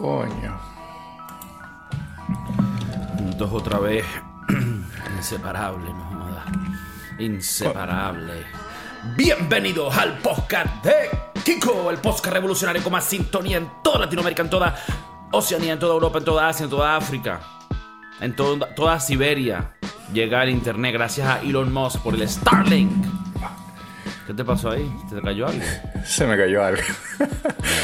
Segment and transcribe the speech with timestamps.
[0.00, 0.58] Coño.
[3.18, 4.06] Juntos otra vez.
[5.18, 6.44] Inseparable, no joda.
[7.18, 8.46] Inseparable.
[9.14, 11.10] Bienvenidos al podcast de
[11.44, 14.74] Kiko, el podcast revolucionario con más sintonía en toda Latinoamérica, en toda
[15.32, 17.40] Oceanía, en toda Europa, en toda Asia, en toda África,
[18.22, 19.76] en toda, toda Siberia.
[20.14, 23.09] Llega el internet gracias a Elon Musk por el Starlink.
[24.30, 24.88] ¿Qué te pasó ahí?
[25.12, 25.60] ¿Te cayó algo?
[26.04, 26.82] Se me cayó algo.
[27.18, 27.26] No,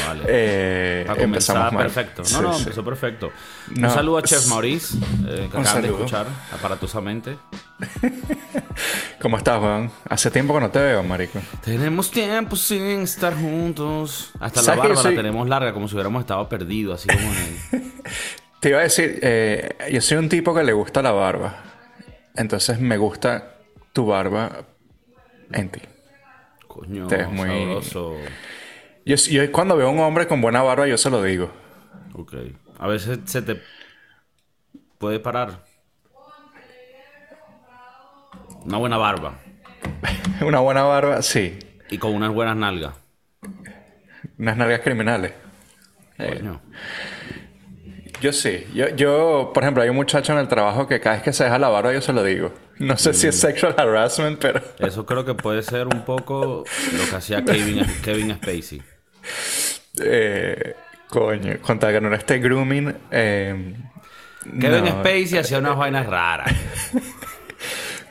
[0.07, 0.23] vale.
[0.27, 2.21] Eh, comenzar, perfecto.
[2.21, 2.59] No, Sí, no, sí.
[2.61, 3.31] empezó perfecto.
[3.75, 4.97] No, un saludo a Chef s- Maurice,
[5.27, 7.37] eh, que un acaban de escuchar aparatosamente.
[9.21, 9.91] ¿Cómo estás, Juan?
[10.09, 11.37] Hace tiempo que no te veo, marico.
[11.65, 14.31] Tenemos tiempo sin estar juntos.
[14.39, 17.01] Hasta la ¿Sabes que yo barba soy- la tenemos larga, como si hubiéramos estado perdidos,
[17.01, 17.91] así como en el...
[18.61, 21.57] Te iba a decir, eh, yo soy un tipo que le gusta la barba.
[22.35, 23.57] Entonces me gusta
[23.91, 24.63] tu barba
[25.51, 25.81] en ti.
[26.77, 28.15] Coño, ves muy- sabroso.
[29.05, 31.49] Yo, yo cuando veo a un hombre con buena barba, yo se lo digo.
[32.13, 32.33] Ok.
[32.79, 33.61] A veces se te
[34.97, 35.63] puede parar.
[38.65, 39.39] Una buena barba.
[40.41, 41.57] Una buena barba, sí.
[41.89, 42.93] Y con unas buenas nalgas.
[44.37, 45.33] Unas nalgas criminales.
[46.17, 46.61] Coño.
[48.21, 48.65] Yo sí.
[48.73, 51.43] Yo, yo, por ejemplo, hay un muchacho en el trabajo que cada vez que se
[51.43, 52.53] deja la barba, yo se lo digo.
[52.79, 54.61] No sé si es sexual harassment, pero...
[54.79, 58.81] Eso creo que puede ser un poco lo que hacía Kevin, Kevin Spacey.
[59.99, 60.75] Eh,
[61.09, 62.93] coño, contra que no esté grooming.
[63.11, 63.75] Eh,
[64.59, 64.91] Kevin no.
[64.91, 66.51] Spacey hacía unas vainas raras.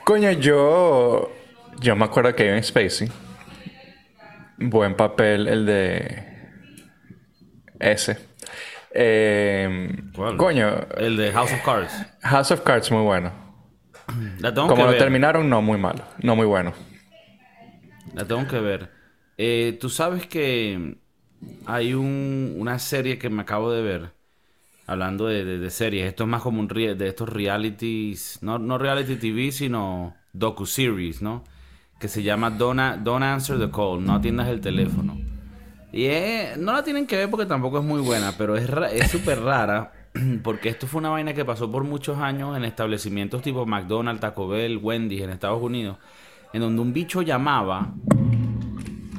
[0.03, 1.33] Coño, yo.
[1.79, 3.09] Yo me acuerdo de Kevin Spacey.
[4.57, 6.23] Buen papel el de.
[7.79, 8.26] Ese.
[8.93, 10.37] Eh, ¿Cuál?
[10.37, 11.93] Coño, El de House of Cards.
[12.21, 13.31] House of Cards muy bueno.
[14.39, 14.97] La tengo Como que lo ver.
[14.99, 16.03] terminaron, no muy malo.
[16.21, 16.73] No muy bueno.
[18.13, 18.89] La tengo que ver.
[19.37, 20.97] Eh, Tú sabes que
[21.65, 24.11] hay un- una serie que me acabo de ver.
[24.87, 26.07] Hablando de, de- de series.
[26.07, 28.39] Esto es más como un de estos realities.
[28.41, 31.43] No, no reality TV, sino docu-series, ¿no?
[31.99, 34.05] Que se llama Don't, Don't Answer the Call.
[34.05, 35.17] No atiendas el teléfono.
[35.97, 39.41] Y es- no la tienen que ver porque tampoco es muy buena, pero es súper
[39.41, 39.93] rara.
[40.43, 44.47] Porque esto fue una vaina que pasó por muchos años en establecimientos tipo McDonald's, Taco
[44.47, 45.97] Bell, Wendy's en Estados Unidos.
[46.53, 47.93] En donde un bicho llamaba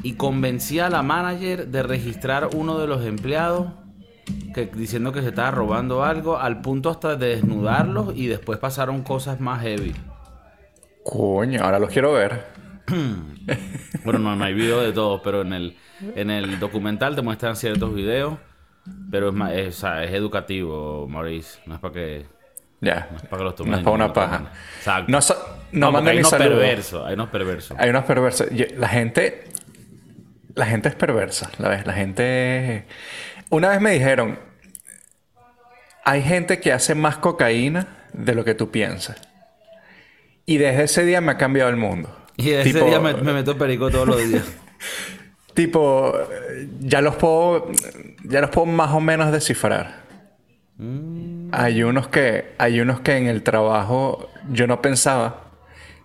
[0.04, 3.72] y convencía a la manager de registrar uno de los empleados
[4.54, 9.02] que, diciendo que se estaba robando algo al punto hasta de desnudarlos y después pasaron
[9.02, 9.94] cosas más heavy.
[11.02, 12.46] Coño, ahora los quiero ver.
[14.04, 15.76] Bueno, no, no hay video de todo, pero en el,
[16.14, 18.38] en el documental te muestran ciertos videos,
[19.10, 22.26] pero es, más, es, o sea, es educativo, Maurice, no es para que,
[22.80, 23.08] Ya.
[23.10, 23.72] no es para que los tomen.
[23.72, 24.52] No es para una paja.
[24.78, 25.10] Exacto.
[25.12, 25.36] No, so-
[25.72, 27.76] no, No, manden hay unos perversos, hay unos perversos.
[27.78, 28.48] Hay unos perversos.
[28.50, 29.44] Yo- La gente.
[30.54, 31.50] La gente es perversa.
[31.58, 32.86] La, la gente.
[33.50, 34.38] Una vez me dijeron.
[36.04, 39.20] Hay gente que hace más cocaína de lo que tú piensas.
[40.46, 42.16] Y desde ese día me ha cambiado el mundo.
[42.38, 44.44] Y ese Tipo- día me, me meto perico todos los días.
[45.58, 46.12] Tipo,
[46.78, 47.66] ya los puedo.
[48.22, 50.04] Ya los puedo más o menos descifrar.
[51.50, 52.54] Hay unos que.
[52.58, 55.50] Hay unos que en el trabajo yo no pensaba.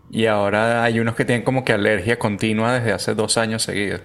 [0.09, 4.01] Y ahora hay unos que tienen como que alergia continua desde hace dos años seguidos.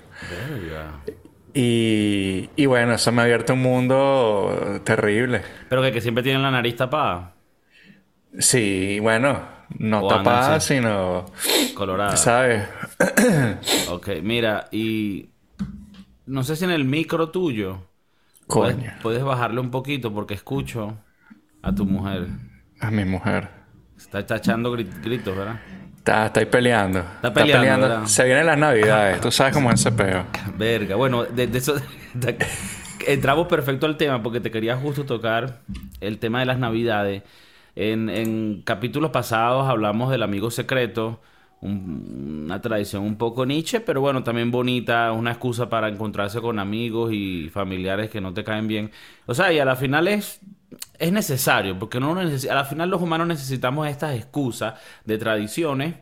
[1.54, 5.40] Y, y bueno, eso me ha abierto un mundo terrible.
[5.70, 7.32] Pero que, que siempre tienen la nariz tapada,
[8.38, 9.40] Sí, bueno,
[9.78, 11.24] no O tapada, sino,
[11.74, 12.18] colorada.
[12.18, 12.68] ¿sabes?
[13.88, 15.30] Ok, mira, y
[16.28, 17.88] no sé si en el micro tuyo
[18.54, 21.04] puedes, Coño, puedes bajarle un poquito porque escucho
[21.62, 22.28] a tu mujer.
[22.80, 23.48] a mi mujer.
[23.96, 25.60] Está, está echando gri- gritos, ¿verdad?
[25.98, 27.04] Está, está ahí peleando.
[27.16, 28.06] Está peleando, ¿verdad?
[28.06, 30.24] Se vienen las navidades, tú sabes cómo es ese peo.
[30.44, 31.74] Verga, bueno, de, de eso
[33.06, 35.62] entramos perfecto al tema porque te quería justo tocar
[36.00, 37.22] el tema de las navidades.
[37.76, 41.20] En, en capítulos pasados hablamos del amigo secreto,
[41.60, 46.58] un- una tradición un poco niche, pero bueno, también bonita, una excusa para encontrarse con
[46.58, 48.90] amigos y familiares que no te caen bien.
[49.26, 50.40] O sea, y a la final es,
[50.98, 52.24] es necesario, porque no a
[52.54, 54.74] la final los humanos necesitamos estas excusas
[55.04, 55.94] de tradiciones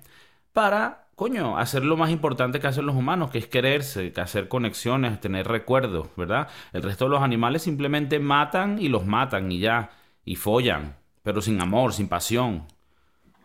[0.53, 4.49] para, coño, hacer lo más importante que hacen los humanos, que es quererse, que hacer
[4.49, 6.49] conexiones, tener recuerdos, ¿verdad?
[6.73, 9.91] El resto de los animales simplemente matan y los matan y ya,
[10.25, 12.67] y follan, pero sin amor, sin pasión.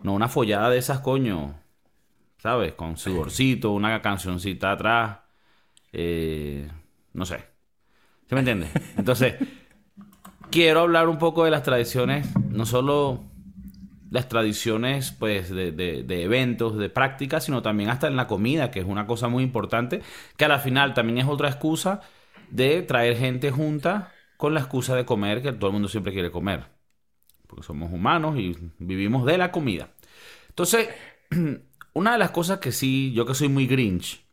[0.03, 1.56] No una follada de esas, coño,
[2.41, 2.73] ¿sabes?
[2.73, 5.19] Con sudorcito, una cancioncita atrás,
[5.93, 6.69] eh,
[7.13, 7.45] no sé.
[8.27, 8.67] ¿Se me entiende?
[8.97, 9.35] Entonces,
[10.49, 13.23] quiero hablar un poco de las tradiciones, no solo
[14.09, 18.71] las tradiciones pues de, de- de eventos, de prácticas, sino también hasta en la comida,
[18.71, 20.01] que es una cosa muy importante,
[20.37, 22.01] que a la final también es otra excusa
[22.51, 26.31] de traer gente junta con la excusa de comer, que todo el mundo siempre quiere
[26.31, 26.65] comer.
[27.47, 29.89] Porque somos humanos y vivimos de la comida.
[30.49, 30.89] Entonces,
[31.93, 34.23] una de las cosas que sí, yo que soy muy grinch,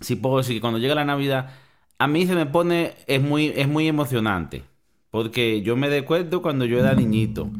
[0.00, 1.54] sí puedo decir que cuando llega la Navidad,
[1.98, 4.64] a mí se me pone, es muy, es muy emocionante.
[5.10, 7.50] Porque yo me recuerdo cuando yo era niñito.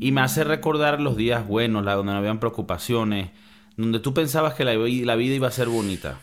[0.00, 3.30] Y me hace recordar los días buenos, donde no habían preocupaciones,
[3.76, 6.20] donde tú pensabas que la, la vida iba a ser bonita.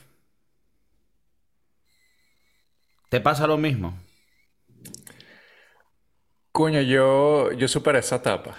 [3.10, 3.98] ¿Te pasa lo mismo?
[6.52, 8.56] Coño, yo, yo superé esa etapa.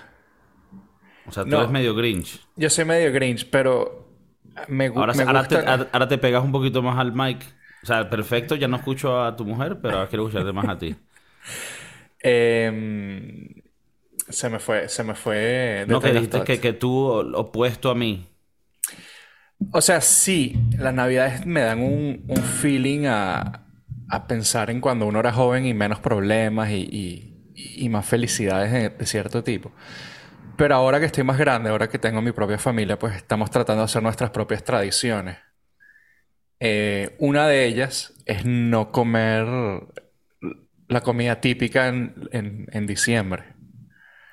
[1.26, 2.40] O sea, tú eres medio Grinch.
[2.56, 4.08] Yo soy medio Grinch, pero
[4.68, 5.64] me, ahora, me ahora gusta...
[5.64, 7.44] te, ahora te pegas un poquito más al mic.
[7.82, 10.78] O sea, perfecto, ya no escucho a tu mujer, pero ahora quiero escucharte más a
[10.78, 10.94] ti.
[12.26, 13.50] Em,
[14.30, 15.84] se me fue, se me fue.
[15.86, 18.26] No, que dijiste que, que tú opuesto a mí.
[19.72, 23.66] O sea, sí, las navidades me dan un, un feeling a,
[24.08, 26.88] a, pensar en cuando uno era joven y menos problemas y,
[27.54, 29.72] y, y más felicidades de, de, cierto tipo.
[30.56, 33.80] Pero ahora que estoy más grande, ahora que tengo mi propia familia, pues estamos tratando
[33.80, 35.38] de hacer nuestras propias tradiciones.
[36.60, 39.46] Eh, una de ellas es no comer
[40.88, 43.44] la comida típica en, en, en, diciembre.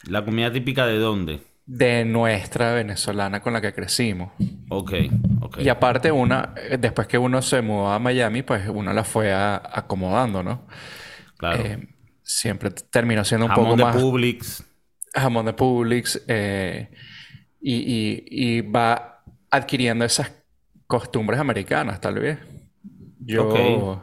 [0.04, 1.42] ¿La comida típica de dónde?
[1.66, 4.32] De nuestra venezolana con la que crecimos.
[4.70, 4.94] Ok,
[5.42, 5.58] ok.
[5.60, 9.34] Y aparte una, eh, después que uno se mudó a Miami, pues uno la fue
[9.34, 10.68] a, acomodando, ¿no?
[11.38, 11.64] Claro.
[11.64, 11.88] Eh,
[12.24, 13.96] siempre terminó siendo un Jamón poco de más...
[13.96, 14.71] Publix.
[15.13, 16.22] Jamón de Publix.
[16.28, 16.90] Eh,
[17.62, 20.31] y, y, y va adquiriendo esas
[20.88, 22.38] costumbres americanas, tal vez.
[23.19, 23.48] Yo...
[23.50, 24.02] Ok.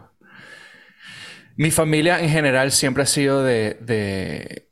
[1.56, 4.68] Mi familia en general siempre ha sido de, de,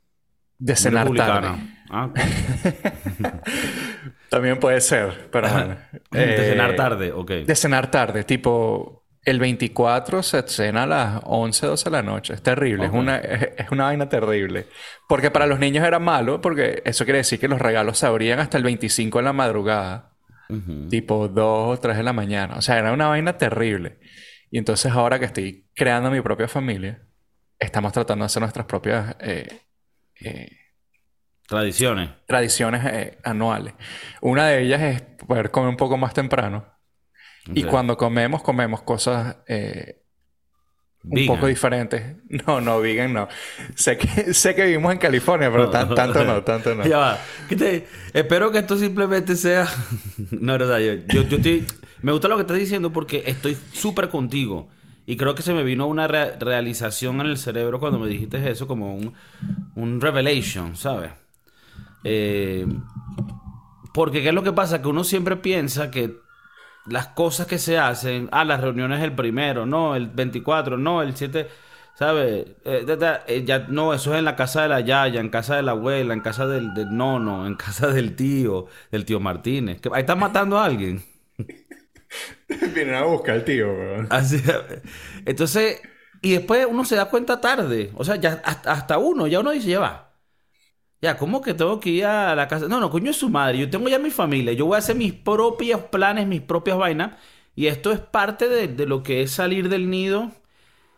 [0.57, 1.49] de cenar tarde.
[1.89, 2.09] Ah,
[4.29, 5.77] También puede ser, pero bueno.
[6.11, 7.31] de Eh, cenar tarde, ok.
[7.45, 8.96] De cenar tarde, tipo
[9.27, 12.33] el 24 se cena a las 11, 12 de la noche.
[12.33, 14.67] Es terrible, es, una, es, es una vaina terrible.
[15.09, 18.39] Porque para los niños era malo, porque eso quiere decir que los regalos se abrían
[18.39, 20.13] hasta el 25 en la madrugada,
[20.89, 22.55] tipo 2 o 3 de la mañana.
[22.55, 23.99] O sea, era una vaina terrible.
[24.49, 27.03] Y entonces ahora que estoy creando mi propia familia,
[27.59, 29.59] estamos tratando de hacer nuestras propias eh,
[30.21, 30.49] eh,
[31.45, 32.11] Tradiciones.
[32.25, 33.73] tradiciones eh, anuales.
[34.21, 36.76] Una de ellas es poder comer un poco más temprano.
[37.53, 40.01] Y cuando comemos, comemos cosas eh,
[41.03, 41.35] un Vegan.
[41.35, 42.15] poco diferentes.
[42.45, 43.27] No, no, vegan no.
[43.75, 46.85] Sé que, sé que vivimos en California, pero tan- tanto no, tanto no.
[46.85, 47.17] Ya va.
[47.47, 49.67] ¿Qué te- Espero que esto simplemente sea.
[50.31, 50.79] no, es verdad.
[50.79, 51.65] Yo, yo, yo estoy-
[52.01, 54.67] Me gusta lo que estás diciendo porque estoy súper contigo.
[55.05, 58.49] Y creo que se me vino una re- realización en el cerebro cuando me dijiste
[58.51, 59.13] eso, como un,
[59.75, 61.11] un revelation, ¿sabes?
[62.03, 62.67] Eh,
[63.93, 64.81] porque ¿qué es lo que pasa?
[64.81, 66.17] Que uno siempre piensa que
[66.89, 71.15] las cosas que se hacen, ah, las reuniones el primero, no, el 24, no, el
[71.15, 71.47] 7,
[71.95, 72.47] ¿sabes?
[72.63, 75.29] Eh, da, da, eh, ya, no, eso es en la casa de la yaya, en
[75.29, 79.19] casa de la abuela, en casa del, del nono, en casa del tío, del tío
[79.19, 79.81] Martínez.
[79.81, 81.03] Que, ahí estás matando a alguien.
[82.73, 83.67] Vienen a buscar al tío.
[84.09, 84.41] Así,
[85.25, 85.81] entonces,
[86.21, 87.91] y después uno se da cuenta tarde.
[87.95, 90.06] O sea, ya hasta, hasta uno, ya uno dice, ya va.
[91.01, 92.67] Ya, ¿cómo que tengo que ir a la casa?
[92.67, 93.59] No, no, coño es su madre.
[93.59, 94.53] Yo tengo ya mi familia.
[94.53, 97.13] Yo voy a hacer mis propios planes, mis propias vainas.
[97.55, 100.31] Y esto es parte de, de lo que es salir del nido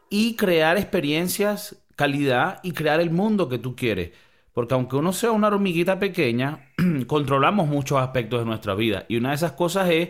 [0.10, 4.12] y crear experiencias, calidad y crear el mundo que tú quieres.
[4.54, 6.72] Porque aunque uno sea una hormiguita pequeña,
[7.08, 9.06] controlamos muchos aspectos de nuestra vida.
[9.10, 10.10] Y una de esas cosas es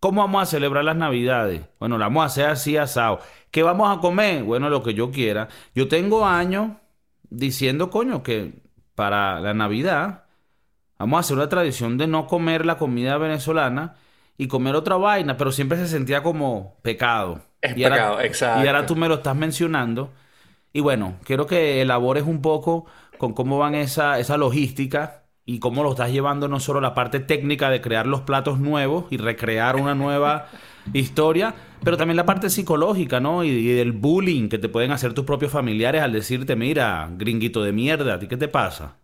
[0.00, 1.62] ¿Cómo vamos a celebrar las Navidades?
[1.78, 3.20] Bueno, la vamos a hacer así asado.
[3.50, 4.44] ¿Qué vamos a comer?
[4.44, 5.48] Bueno, lo que yo quiera.
[5.74, 6.72] Yo tengo años
[7.28, 8.54] diciendo, coño, que
[9.00, 10.24] para la Navidad
[10.98, 13.94] vamos a hacer una tradición de no comer la comida venezolana
[14.36, 17.40] y comer otra vaina, pero siempre se sentía como pecado.
[17.62, 18.62] Es Y ahora- pecado, exacto.
[18.62, 20.10] Y ahora tú me lo estás mencionando.
[20.74, 22.84] Y bueno, quiero que elabores un poco
[23.16, 27.20] con cómo van esa, esa logística y cómo lo estás llevando no solo la parte
[27.20, 30.48] técnica de crear los platos nuevos y recrear una nueva
[30.92, 31.54] historia,
[31.84, 33.44] pero también la parte psicológica, ¿no?
[33.44, 37.62] Y, y del bullying que te pueden hacer tus propios familiares al decirte, mira, gringuito
[37.62, 38.96] de mierda, ¿a ti qué te pasa?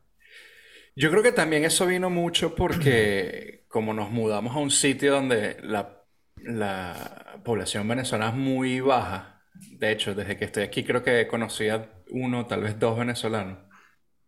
[0.95, 5.59] Yo creo que también eso vino mucho porque como nos mudamos a un sitio donde
[5.63, 6.05] la,
[6.37, 11.69] la población venezolana es muy baja, de hecho, desde que estoy aquí creo que conocí
[11.69, 13.59] a uno, tal vez dos venezolanos,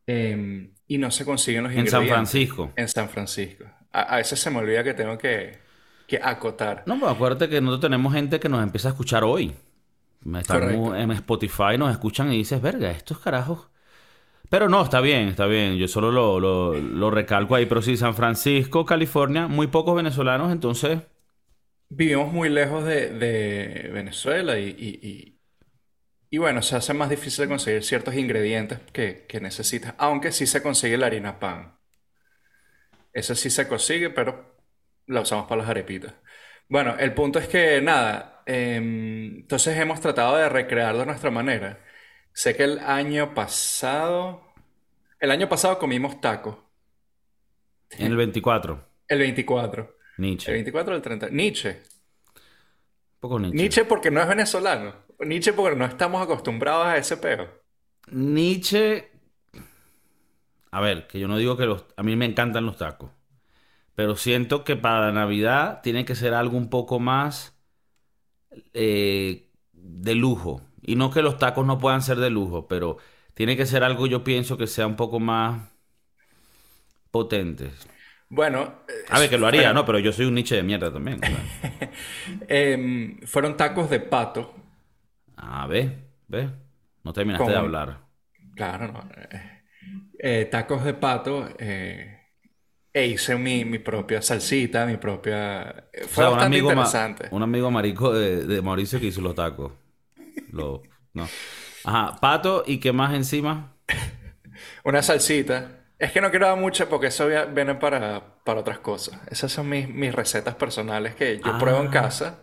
[0.08, 2.08] em, y no se consiguen los En San ingredientes.
[2.08, 2.72] Francisco.
[2.76, 3.64] En San Francisco.
[3.92, 5.58] A, a veces se me olvida que tengo que,
[6.06, 6.84] que acotar.
[6.86, 9.54] No, pues acuérdate que nosotros tenemos gente que nos empieza a escuchar hoy.
[10.46, 10.94] Correcto.
[10.96, 13.68] en Spotify, nos escuchan y dices, verga, estos carajos.
[14.50, 15.76] Pero no, está bien, está bien.
[15.78, 17.66] Yo solo lo, lo, lo recalco ahí.
[17.66, 21.00] Pero sí, San Francisco, California, muy pocos venezolanos, entonces.
[21.90, 25.38] Vivimos muy lejos de, de Venezuela y, y-
[26.30, 30.47] y- bueno, se hace más difícil de conseguir ciertos ingredientes que, que necesitas, aunque sí
[30.47, 31.76] se consigue la harina pan.
[33.12, 34.56] Eso sí se consigue, pero
[35.06, 36.14] la usamos para las arepitas.
[36.68, 41.82] Bueno, el punto es que nada, em, entonces hemos tratado de recrear de nuestra manera.
[42.32, 44.42] Sé que el año pasado,
[45.18, 46.56] el año pasado comimos tacos.
[47.90, 48.87] En el 24.
[49.08, 49.97] El 24.
[50.18, 50.50] Nietzsche.
[50.50, 51.28] El 24 del 30.
[51.30, 51.70] Nietzsche.
[51.70, 53.56] Un poco Nietzsche.
[53.56, 54.94] Nietzsche porque no es venezolano.
[55.20, 57.48] Nietzsche porque no estamos acostumbrados a ese peo.
[58.10, 59.10] Nietzsche.
[60.70, 61.87] A ver, que yo no digo que los.
[61.96, 63.10] A mí me encantan los tacos.
[63.94, 67.58] Pero siento que para la Navidad tiene que ser algo un poco más
[68.75, 70.62] eh, de lujo.
[70.82, 72.98] Y no que los tacos no puedan ser de lujo, pero
[73.34, 75.70] tiene que ser algo, yo pienso, que sea un poco más
[77.10, 77.72] potente.
[78.30, 78.75] Bueno,
[79.08, 79.84] A ver, que lo haría, ¿no?
[79.87, 81.20] Pero yo soy un Nietzsche de mierda también.
[82.48, 84.54] em, fueron tacos de pato.
[85.40, 85.83] Ah, ve,
[86.28, 86.50] ve.
[87.04, 88.07] No terminaste de hablar.
[88.54, 89.09] Claro, no.
[89.16, 89.62] eh,
[90.18, 91.49] eh, tacos de pato.
[91.59, 92.14] eh,
[92.92, 95.88] e hice mi, mi propia salsita, mi propia.
[95.92, 97.28] eh, O Fue sea, un bastante amigo, ma- interesante.
[97.30, 99.73] un amigo marico de, de Mauricio que hizo los tacos.
[100.52, 100.83] Lo,
[101.14, 101.28] no.
[101.85, 103.75] Ajá, pato y qué más encima.
[104.85, 105.73] Una salsita.
[105.99, 109.21] Es que no quiero dar mucho porque eso viene para, para otras cosas.
[109.30, 111.90] Esas son mis, mis recetas personales que yo pruebo en Ah.
[111.90, 112.38] casa.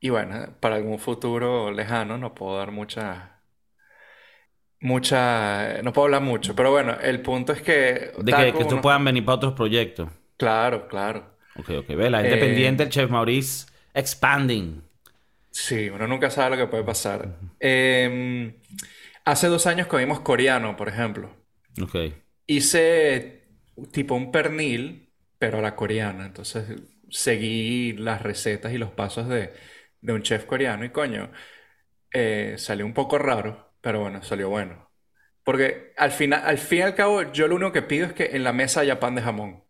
[0.00, 3.40] Y bueno, para algún futuro lejano no puedo dar mucha.
[4.80, 5.82] Mucha.
[5.82, 6.54] No puedo hablar mucho.
[6.54, 8.12] Pero bueno, el punto es que.
[8.18, 10.08] De que, que uno- puedan venir para otros proyectos.
[10.36, 11.36] Claro, claro.
[11.58, 11.88] Ok, ok.
[11.96, 14.82] Ve, la gente Eh, pendiente, el chef Maurice expanding.
[15.50, 17.28] Sí, uno nunca sabe lo que puede pasar.
[17.60, 18.54] Em,
[19.24, 21.30] hace dos años comimos coreano, por ejemplo.
[21.82, 21.96] Ok.
[22.46, 23.44] Hice
[23.92, 26.26] tipo un pernil, pero a la coreana.
[26.26, 26.66] Entonces
[27.10, 29.52] seguí las recetas y los pasos de,
[30.06, 31.30] de un chef coreano y coño,
[32.12, 34.88] eh, salió un poco raro, pero bueno, salió bueno.
[35.42, 38.30] Porque al final, al fin y al cabo, yo lo único que pido es que
[38.36, 39.64] en la mesa haya pan de jamón.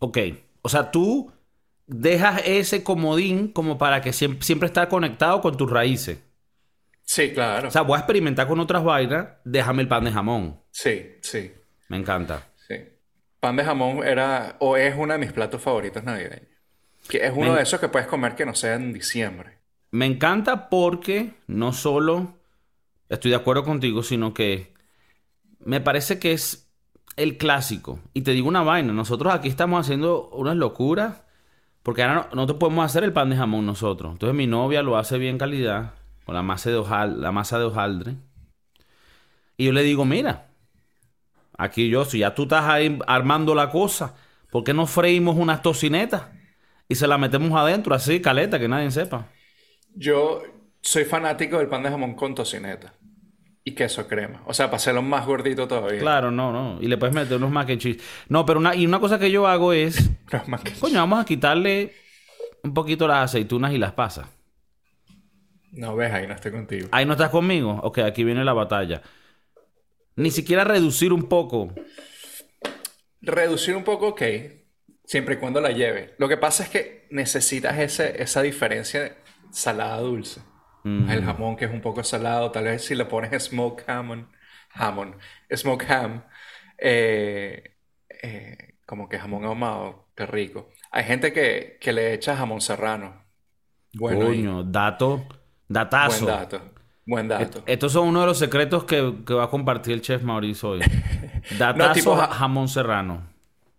[0.00, 0.18] Ok.
[0.62, 1.32] O sea, tú
[1.86, 6.18] dejas ese comodín como para que siempre, siempre estar conectado con tus raíces.
[7.02, 7.68] Sí, claro.
[7.68, 9.28] O sea, voy a experimentar con otras vainas.
[9.44, 10.60] Déjame el pan de jamón.
[10.70, 11.52] Sí, sí,
[11.88, 12.48] Me encanta.
[12.68, 12.76] sí.
[13.40, 16.57] Pan de jamón era o es uno de mis platos favoritos navideños.
[17.08, 19.58] Que es uno Me- de esos que puedes comer que no sea en diciembre.
[19.90, 22.34] Me encanta porque no solo
[23.08, 24.74] estoy de acuerdo contigo, sino que
[25.60, 26.70] me parece que es
[27.16, 28.00] el clásico.
[28.12, 31.22] Y te digo una vaina, nosotros aquí estamos haciendo unas locuras
[31.82, 34.12] porque ahora no, no te podemos hacer el pan de jamón nosotros.
[34.12, 35.94] Entonces mi novia lo hace bien calidad
[36.26, 38.16] con la masa de hojal- la masa de hojaldre.
[39.56, 40.48] Y yo le digo, mira,
[41.56, 44.14] aquí yo, si ya tú estás ahí armando la cosa,
[44.50, 46.26] ¿por qué no freímos unas tocinetas?
[46.88, 49.28] Y se las metemos adentro, así, caleta, que nadie sepa.
[49.94, 50.42] Yo
[50.80, 52.94] soy fanático del pan de jamón con tocineta
[53.62, 54.42] y queso crema.
[54.46, 56.00] O sea, para hacerlo más gordito todavía.
[56.00, 56.80] Claro, no, no.
[56.80, 58.02] Y le puedes meter unos mac and cheese.
[58.28, 60.10] No, pero una, y una cosa que yo hago es,
[60.80, 61.92] coño, vamos a quitarle
[62.62, 64.26] un poquito las aceitunas y las pasas.
[65.72, 66.88] No ves, ahí no estoy contigo.
[66.92, 67.78] Ahí no estás conmigo.
[67.82, 69.02] Ok, aquí viene la batalla.
[70.16, 71.72] Ni siquiera reducir un poco.
[73.20, 74.22] Reducir un poco, ok.
[75.08, 76.14] Siempre y cuando la lleve.
[76.18, 79.16] Lo que pasa es que necesitas ese, esa diferencia
[79.50, 80.42] salada-dulce.
[80.84, 81.10] Mm.
[81.10, 82.50] El jamón que es un poco salado.
[82.52, 84.28] Tal vez si le pones smoked hamon.
[84.70, 85.16] Jamón.
[85.50, 86.24] Smoked ham.
[86.76, 87.74] eh,
[88.22, 90.08] eh, como que jamón ahumado.
[90.14, 90.68] Qué rico.
[90.90, 93.24] Hay gente que, que le echa jamón serrano.
[93.94, 94.26] Bueno.
[94.26, 95.26] Coño, dato,
[95.68, 96.24] datazo.
[96.26, 96.60] Buen dato.
[97.06, 97.62] Buen dato.
[97.66, 100.80] Estos son uno de los secretos que, que va a compartir el chef Mauricio hoy.
[101.58, 103.26] Datazo tipo ja- ja- jamón serrano.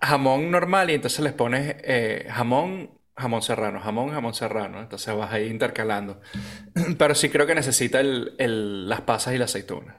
[0.02, 4.80] Jamón normal y entonces les pones eh, jamón, jamón serrano, jamón, jamón serrano.
[4.82, 6.22] Entonces vas ahí intercalando.
[6.98, 9.98] Pero sí creo que necesita el- el- las pasas y la aceituna.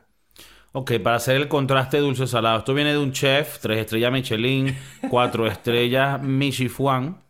[0.73, 2.59] Ok, para hacer el contraste dulce-salado.
[2.61, 4.76] Esto viene de un chef, tres estrellas Michelin,
[5.11, 7.23] cuatro estrellas Michifuan.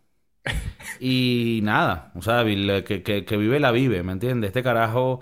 [0.99, 4.49] Y nada, o sea, que- que vive la vive, ¿me entiendes?
[4.49, 5.21] Este carajo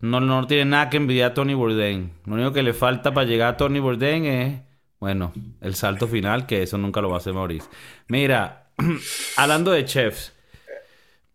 [0.00, 2.12] no, no tiene nada que envidiar a Tony Bourdain.
[2.24, 4.60] Lo único que le falta para llegar a Tony Bourdain es,
[5.00, 7.68] bueno, el salto final, que eso nunca lo va a hacer Maurice.
[8.08, 8.70] Mira,
[9.36, 10.32] hablando de chefs,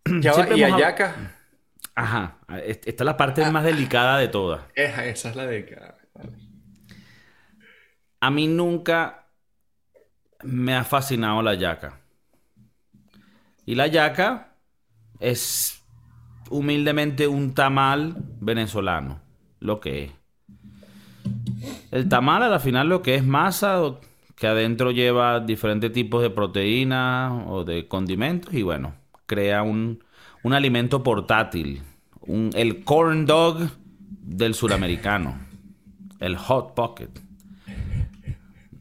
[0.21, 1.15] Ya va, Siempre y hab- ayaca.
[1.95, 4.61] ajá, est- esta es la parte más delicada de todas.
[4.75, 5.77] Esa, esa es la de...
[8.19, 9.27] A mí nunca
[10.43, 11.99] me ha fascinado la yaca.
[13.65, 14.55] Y la yaca
[15.19, 15.81] es
[16.49, 19.21] humildemente un tamal venezolano,
[19.59, 20.11] lo que es.
[21.93, 23.79] El tamal a la final lo que es masa
[24.35, 28.95] que adentro lleva diferentes tipos de proteínas o de condimentos y bueno,
[29.27, 30.03] crea un,
[30.41, 31.83] un alimento portátil.
[32.21, 33.59] Un- el corn dog
[34.09, 35.37] del suramericano.
[36.19, 37.09] El hot pocket.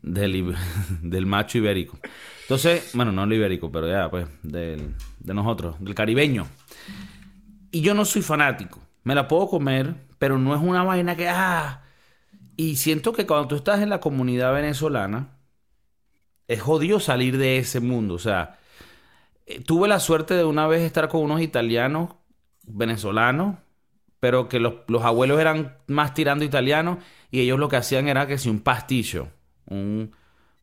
[0.00, 0.54] Del,
[1.02, 1.98] del macho ibérico.
[2.44, 6.46] Entonces, bueno, no el ibérico, pero ya, pues, del, de nosotros, del caribeño.
[7.70, 8.80] Y yo no soy fanático.
[9.04, 11.81] Me la puedo comer, pero no es una vaina que, ah.
[12.62, 15.30] Y siento que cuando tú estás en la comunidad venezolana,
[16.46, 18.14] es jodido salir de ese mundo.
[18.14, 18.60] O sea,
[19.46, 22.10] eh, tuve la suerte de una vez estar con unos italianos
[22.62, 23.56] venezolanos,
[24.20, 26.98] pero que los, los abuelos eran más tirando italianos
[27.32, 29.26] y ellos lo que hacían era que si un pastillo,
[29.66, 30.14] un,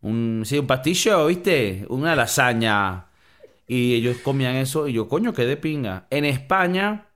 [0.01, 1.85] un, sí, un pastillo, ¿viste?
[1.89, 3.07] Una lasaña.
[3.67, 6.07] Y ellos comían eso y yo, coño, qué de pinga.
[6.11, 7.09] En España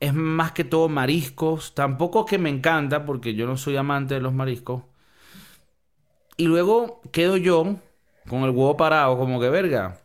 [0.00, 1.74] es más que todo mariscos.
[1.74, 4.84] Tampoco que me encanta porque yo no soy amante de los mariscos.
[6.38, 7.76] Y luego quedo yo
[8.28, 10.00] con el huevo parado, como que verga.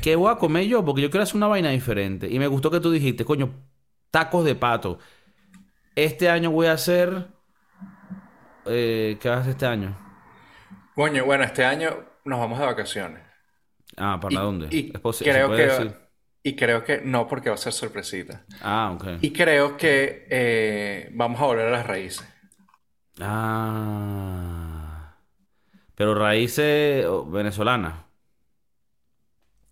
[0.00, 0.84] ¿Qué voy a comer yo?
[0.84, 2.28] Porque yo quiero hacer una vaina diferente.
[2.30, 3.50] Y me gustó que tú dijiste, coño,
[4.10, 4.98] tacos de pato.
[5.96, 7.28] Este año voy a hacer.
[8.64, 9.96] Eh, ¿Qué vas a hacer este año?
[10.94, 11.90] Coño, bueno, este año
[12.24, 13.22] nos vamos de vacaciones.
[13.96, 14.66] Ah, ¿para Y, dónde?
[14.70, 15.96] y ¿Es posi- ¿se creo puede que decir?
[16.42, 18.44] Y creo que no porque va a ser sorpresita.
[18.60, 19.04] Ah, ok.
[19.20, 22.26] Y creo que eh, vamos a volver a las raíces.
[23.20, 25.16] Ah.
[25.94, 27.94] Pero raíces oh, venezolanas.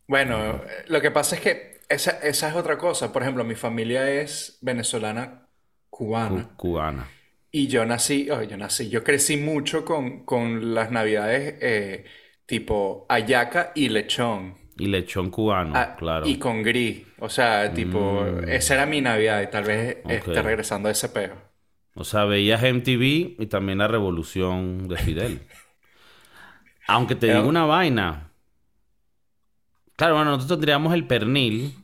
[0.06, 3.12] Bueno, lo que pasa es que esa, esa es otra cosa.
[3.12, 5.48] Por ejemplo, mi familia es venezolana
[5.88, 6.48] cubana.
[6.48, 7.08] cu- cubanas.
[7.52, 12.04] Y yo nací, oh, yo nací, yo crecí mucho con, con las navidades eh,
[12.46, 14.56] tipo hallaca y lechón.
[14.80, 16.26] Y lechón cubano, Ah, claro.
[16.26, 17.02] y con gris.
[17.18, 18.48] O sea, tipo, Mm.
[18.48, 20.44] esa era mi Navidad y tal vez esté Ok.
[20.44, 21.34] regresando a ese peo.
[21.94, 25.40] O sea, veías MTV y también la revolución de Fidel.
[26.88, 28.30] Aunque te digo una vaina.
[29.96, 31.74] Claro, bueno, nosotros tendríamos el pernil,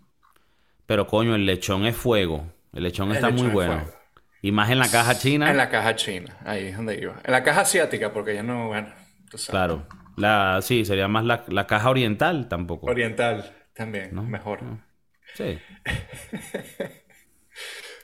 [0.86, 2.50] pero coño, el lechón es fuego.
[2.72, 3.74] El lechón El está muy es bueno.
[3.80, 3.92] fuego.
[4.42, 5.50] Y más en la caja china.
[5.50, 7.16] En la caja china, ahí es donde iba.
[7.24, 8.88] En la caja asiática, porque ya no, bueno.
[9.48, 9.86] Claro.
[10.16, 12.86] La, sí, sería más la, la caja oriental tampoco.
[12.86, 14.22] Oriental también, ¿No?
[14.22, 14.60] mejor.
[15.34, 15.58] Sí.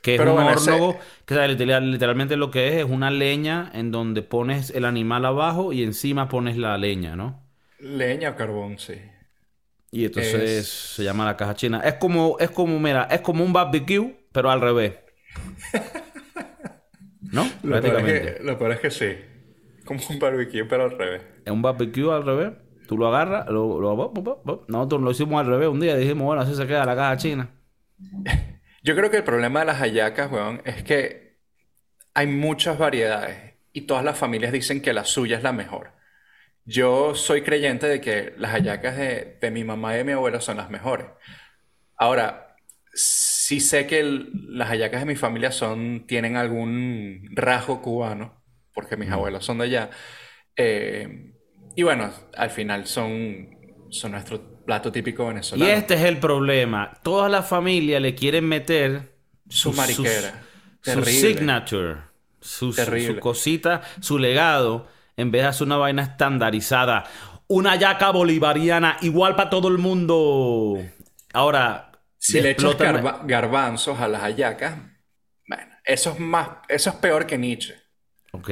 [0.01, 3.09] Que es Pero un bueno, ese- horno, que literal- literalmente lo que es es una
[3.09, 7.41] leña en donde pones el animal abajo y encima pones la leña, ¿no?
[7.79, 8.95] Leña o carbón, sí.
[9.91, 11.81] Y entonces Es- se llama la caja china.
[11.83, 14.93] Es como, es como, mira, es como un barbecue, pero al revés.
[17.31, 17.47] ¿No?
[17.63, 19.15] Lo peor es que, lo peor es que sí.
[19.85, 21.21] Como un barbecue, pero al revés.
[21.45, 22.53] Es un barbecue al revés.
[22.87, 25.95] Tú lo agarras, lo, lo- nosotros lo hicimos al revés un día.
[25.95, 27.49] Dijimos, bueno, así se queda la caja china.
[28.83, 31.37] Yo creo que el problema de las hallacas, weón, es que
[32.13, 35.91] hay muchas variedades y todas las familias dicen que la suya es la mejor.
[36.65, 40.41] Yo soy creyente de que las hallacas de, de mi mamá y de mi abuelo
[40.41, 41.07] son las mejores.
[41.97, 42.57] Ahora,
[42.93, 48.42] sí sé que el- las hallacas de mi familia son, tienen algún rasgo cubano,
[48.73, 49.89] porque mis abuelos son de allá.
[50.55, 51.33] Eh,
[51.75, 53.49] y bueno, al final son,
[53.89, 55.71] son nuestro plato típico Y venezolano.
[55.71, 56.93] este es el problema.
[57.03, 59.15] Todas las familias le quieren meter
[59.49, 60.43] Su sus- mariquera.
[60.81, 62.01] Su signature,
[62.41, 67.05] su, su- su cosita, su legado, en vez de hacer una vaina estandarizada.
[67.47, 70.79] Una yaca bolivariana igual para todo el mundo.
[71.33, 74.77] Ahora, Si le echas garba- garbanzos a las hallacas,
[75.47, 77.75] bueno, eso es más, eso es peor que Nietzsche.
[78.33, 78.49] Ok.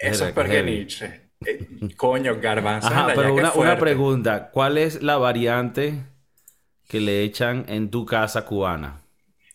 [0.00, 0.70] Eso es peor qué que heavy.
[0.76, 1.30] Nietzsche.
[1.44, 4.50] Eh, coño, garbanzos Ajá, la pero una, una pregunta.
[4.50, 6.04] ¿Cuál es la variante
[6.88, 9.02] que le echan en tu casa cubana?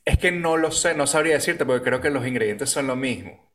[0.04, 2.96] Es que no lo sé, no sabría decirte porque creo que los ingredientes son lo
[2.96, 3.52] mismo.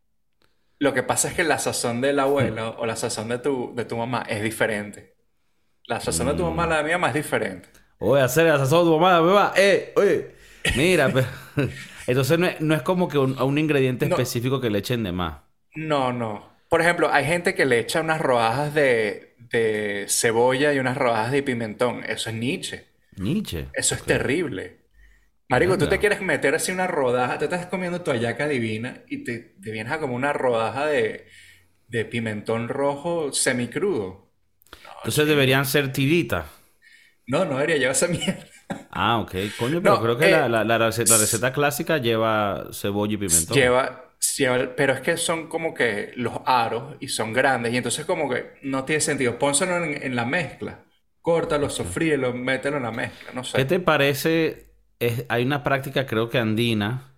[0.79, 3.85] Lo que pasa es que la sazón del abuelo o la sazón de tu, de
[3.85, 5.17] tu mamá es diferente.
[5.87, 7.69] La sazón de tu mamá, la de mi mamá es diferente.
[7.99, 9.53] Oye, hacer el asazón de tu mamá, me va.
[9.57, 10.35] Eh, oye.
[10.77, 11.27] Mira, pero...
[12.07, 14.15] Entonces no es, no es como que un, un ingrediente No.
[14.17, 15.41] específico que le echen de más.
[15.75, 16.51] No, no.
[16.69, 21.33] Por ejemplo, hay gente que le echa unas rodajas de, de cebolla y unas rodajas
[21.33, 22.05] de pimentón.
[22.05, 22.87] Eso es Nietzsche.
[23.17, 23.69] Nietzsche.
[23.73, 24.81] Eso es terrible.
[25.49, 25.89] Marico, tú Anda.
[25.89, 29.73] te quieres meter así una rodaja, te estás comiendo tu hallaca divina y te, te
[29.73, 31.29] vienes a como una rodaja de,
[31.89, 34.33] de pimentón rojo semicrudo.
[35.03, 36.47] Entonces deberían ser tiritas.
[37.27, 38.47] No, no debería llevar esa mierda.
[38.91, 39.35] Ah, ok.
[39.57, 43.57] Coño, pero No, creo que eh, la, la receta clásica lleva cebolla y pimentón.
[43.57, 44.10] Lleva,
[44.77, 48.53] pero es que son como que los aros y son grandes y entonces como que
[48.63, 49.39] no tiene sentido.
[49.39, 50.85] Pónselo en, en la mezcla.
[51.23, 53.65] Córtalo, sofríelo, mételo en la mezcla, no ¿Qué sé.
[53.65, 54.75] te parece?
[54.99, 57.15] Es- hay una práctica, creo que andina,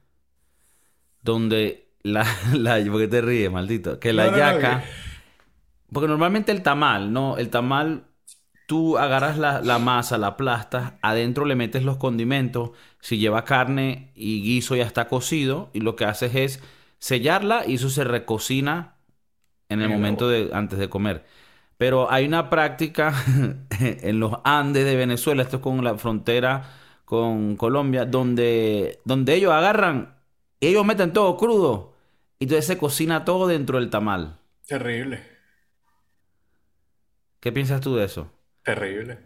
[1.22, 2.82] donde la, la...
[2.90, 3.98] ¿Por qué te ríes, maldito?
[4.00, 4.82] Que la No, no, no, yaca...
[4.82, 5.02] que-
[5.92, 7.36] Porque normalmente el tamal, ¿no?
[7.36, 8.04] El tamal,
[8.66, 14.42] tú agarras la, masa, la aplastas, adentro le metes los condimentos, si lleva carne y
[14.42, 16.62] guiso ya está cocido, y lo que haces es
[17.02, 18.94] sellarla y eso se recocina
[19.68, 21.24] en el momento de antes de comer.
[21.76, 23.12] Pero hay una práctica
[23.80, 26.62] en los Andes de Venezuela, esto es con la frontera
[27.04, 30.14] con Colombia, donde, donde ellos agarran,
[30.60, 31.96] ellos meten todo crudo
[32.38, 34.38] y entonces se cocina todo dentro del tamal.
[34.64, 35.20] Terrible.
[37.40, 38.30] ¿Qué piensas tú de eso?
[38.62, 39.18] Terrible.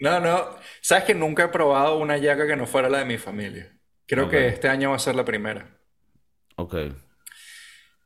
[0.00, 0.46] No, no.
[0.80, 3.70] Sabes que nunca he probado una yaca que no fuera la de mi familia.
[4.06, 5.75] Creo que este año va a ser la primera.
[6.56, 6.74] Ok.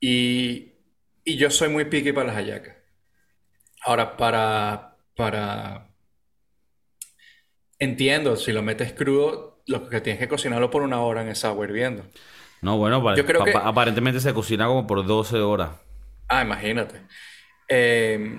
[0.01, 0.73] Y,
[1.25, 2.77] y yo soy muy picky para las hallacas.
[3.83, 5.89] Ahora, para, para...
[7.79, 11.49] Entiendo, si lo metes crudo, lo que tienes que cocinarlo por una hora en esa
[11.49, 12.05] agua hirviendo.
[12.61, 13.03] No, bueno,
[13.63, 15.71] aparentemente se cocina como por 12 horas.
[16.29, 17.01] Ah, imagínate.
[17.69, 18.39] Eh,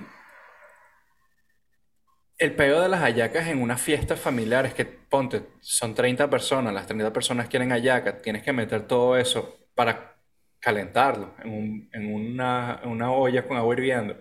[2.38, 6.72] el peor de las hallacas en una fiesta familiar es que, ponte, son 30 personas,
[6.72, 10.16] las 30 personas quieren hallaca, tienes que meter todo eso para
[10.60, 14.16] calentarlo en, una, olla con agua hirviendo.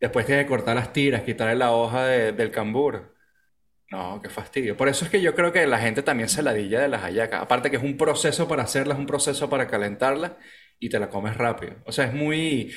[0.00, 3.14] Después tienes que cortar las tiras, quitarle la hoja del cambur.
[3.90, 4.76] No, qué fastidio.
[4.76, 7.40] Por eso es que yo creo que la gente también se ladilla de las hallacas.
[7.40, 10.32] Aparte que es un proceso para hacerlas, un proceso para calentarlas
[10.80, 11.74] y te la comes rápido.
[11.84, 12.74] O sea, es muy,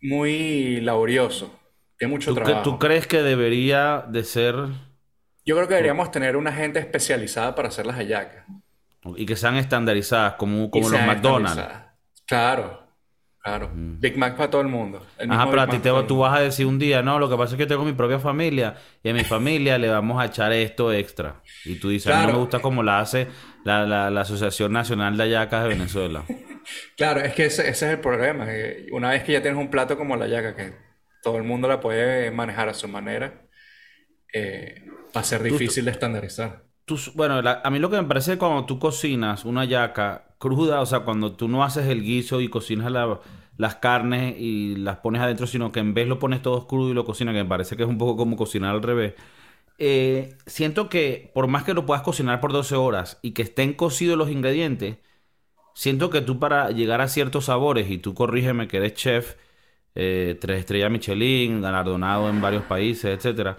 [0.00, 1.60] muy laborioso
[2.06, 2.62] mucho ¿Tú, trabajo.
[2.62, 4.54] ¿Tú crees que debería de ser...?
[5.44, 8.44] Yo creo que deberíamos tener una gente especializada para hacer las hallacas.
[9.16, 11.62] Y que sean estandarizadas, como, como los McDonald's.
[12.26, 12.86] Claro,
[13.42, 13.70] claro.
[13.74, 15.04] Big Mac para todo el mundo.
[15.18, 17.54] Ajá, pero a ti te, tú vas a decir un día, no, lo que pasa
[17.54, 20.92] es que tengo mi propia familia y a mi familia le vamos a echar esto
[20.92, 21.40] extra.
[21.64, 23.28] Y tú dices, a mí no me gusta como la hace
[23.64, 26.24] la, Asociación Nacional de Hallacas de Venezuela.
[26.96, 28.46] claro, es que ese, ese, es el problema.
[28.92, 30.74] Una vez que ya tienes un plato como la hallaca, que
[31.22, 33.48] todo el mundo la puede manejar a su manera,
[34.32, 36.69] eh, va a ser difícil de estandarizar.
[37.14, 41.00] Bueno, a mí lo que me parece cuando tú cocinas una yaca cruda, o sea,
[41.00, 42.92] cuando tú no haces el guiso y cocinas
[43.56, 46.94] las carnes y las pones adentro, sino que en vez lo pones todo crudo y
[46.94, 49.14] lo cocinas, que me parece que es un poco como cocinar al revés.
[49.78, 53.74] Eh, siento que por más que lo puedas cocinar por 12 horas y que estén
[53.74, 54.98] cocidos los ingredientes,
[55.74, 59.36] siento que tú para llegar a ciertos sabores, y tú corrígeme que eres chef,
[59.94, 63.56] eh, tres estrellas Michelin, galardonado en varios países, etc.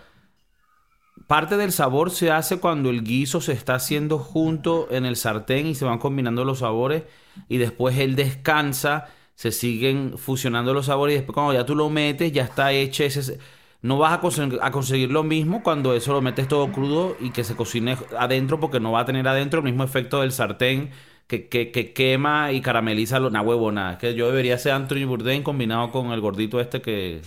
[1.27, 5.67] Parte del sabor se hace cuando el guiso se está haciendo junto en el sartén
[5.67, 7.03] y se van combinando los sabores
[7.47, 11.89] y después él descansa, se siguen fusionando los sabores y después cuando ya tú lo
[11.89, 13.39] metes ya está hecho ese...
[13.83, 17.43] No vas a, a conseguir lo mismo cuando eso lo metes todo crudo y que
[17.43, 20.91] se cocine adentro porque no va a tener adentro el mismo efecto del sartén
[21.39, 23.97] que, quema y carameliza una huevona.
[23.97, 27.21] Que yo debería ser Anthony Bourdain combinado con el gordito este que,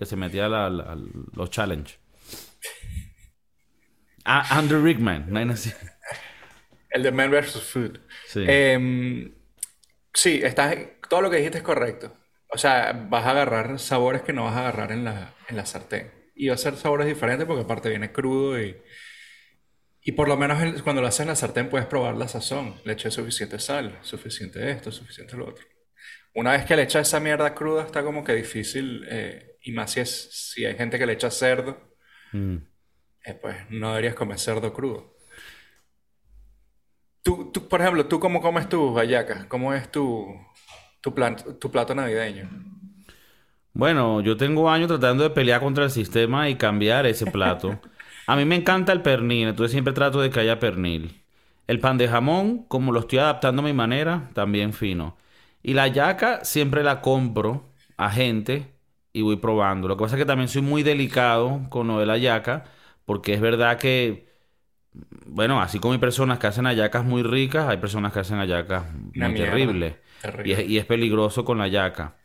[0.00, 1.99] se metía a los challenge.
[4.32, 5.40] Ah, Andrew Rickman, no
[6.90, 7.62] El de Man vs.
[7.62, 7.98] Food.
[8.26, 8.44] Sí.
[8.46, 9.34] Em,
[10.14, 10.76] sí, estás,
[11.08, 12.16] todo lo que dijiste es correcto.
[12.48, 15.66] O sea, vas a agarrar sabores que no vas a agarrar en la, en la
[15.66, 16.12] sartén.
[16.34, 18.76] Y va a ser sabores diferentes porque aparte viene crudo y
[20.02, 22.76] y por lo menos cuando lo haces en la sartén puedes probar la sazón.
[22.84, 25.66] Le eché suficiente sal, suficiente esto, suficiente lo otro.
[26.34, 29.92] Una vez que le echas esa mierda cruda está como que difícil, eh, y más
[29.92, 31.96] si, es, si hay gente que le echa cerdo,
[32.32, 32.56] mm.
[33.30, 35.14] Eh, pues no deberías comer cerdo crudo.
[37.22, 39.44] Tú, tú, por ejemplo, ¿tú cómo comes tus hallacas?
[39.46, 40.26] ¿Cómo es tu,
[41.00, 41.12] tu,
[41.58, 42.48] tu plato navideño?
[43.72, 47.80] Bueno, yo tengo años tratando de pelear contra el sistema y cambiar ese plato.
[48.26, 51.22] A mí me encanta el pernil, entonces siempre trato de que haya pernil.
[51.66, 55.16] El pan de jamón, como lo estoy adaptando a mi manera, también fino.
[55.62, 58.74] Y la yaca siempre la compro a gente
[59.12, 59.88] y voy probando.
[59.88, 62.64] Lo que pasa es que también soy muy delicado con lo de la yaca,
[63.04, 64.28] porque es verdad que,
[65.26, 68.84] bueno, así como hay personas que hacen ayacas muy ricas, hay personas que hacen ayacas
[68.94, 69.96] muy terribles.
[70.44, 72.16] Y, es, y es peligroso con la yaca.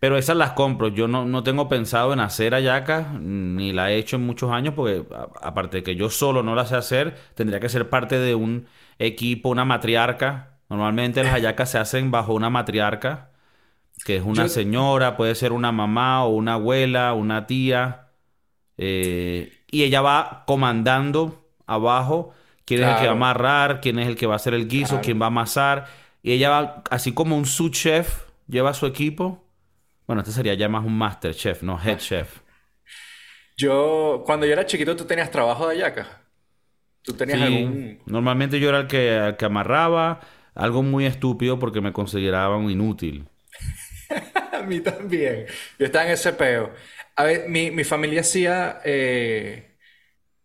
[0.00, 0.88] Pero esas las compro.
[0.88, 5.04] Yo no, tengo pensado en hacer hallacas, ni la he hecho en muchos años, porque
[5.42, 8.66] aparte de que yo solo no la sé hacer, tendría que ser parte de un
[8.98, 10.58] equipo, una matriarca.
[10.70, 13.32] Normalmente las hallacas se hacen bajo una matriarca,
[14.06, 18.08] que es una señora, puede ser una mamá o una abuela, una tía.
[18.78, 24.08] Eh, y ella va comandando abajo quién es el que va a amarrar, quién es
[24.08, 25.86] el que va a hacer el guiso, quién va a amasar.
[26.22, 29.44] Y ella va, así como un sous chef, lleva su equipo
[30.10, 32.40] bueno, este sería ya más un master chef, no head chef.
[33.56, 36.22] Yo, cuando yo era chiquito, ¿tú tenías trabajo de ayaca?
[37.02, 38.00] ¿Tú tenías algún...?
[38.06, 40.18] Normalmente yo era el que, que amarraba,
[40.56, 43.28] algo muy estúpido porque me consideraba un inútil.
[44.52, 45.46] a mí también.
[45.78, 46.72] Yo estaba en ese peo.
[47.16, 48.80] A ver, mi, familia hacía...
[48.84, 49.70] Eh,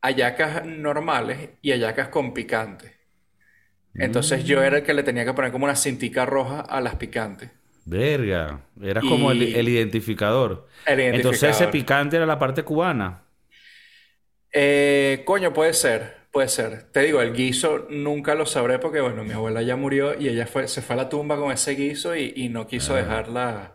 [0.06, 2.94] hallacas normales y hallacas con picante.
[3.96, 6.96] Entonces yo era el que le tenía que poner como una cintica roja a las
[6.96, 7.50] picantes.
[7.86, 10.68] Verga, era como el, identificador.
[10.86, 11.16] el, identificador.
[11.16, 13.24] Entonces ese picante era la parte cubana.
[14.52, 16.92] Eh, coño, puede ser, puede ser.
[16.92, 20.46] Te digo, el guiso nunca lo sabré porque, bueno, mi abuela ya murió y ella
[20.46, 22.98] fue, se fue a la tumba con ese guiso y, no quiso Ah.
[22.98, 23.75] dejar la,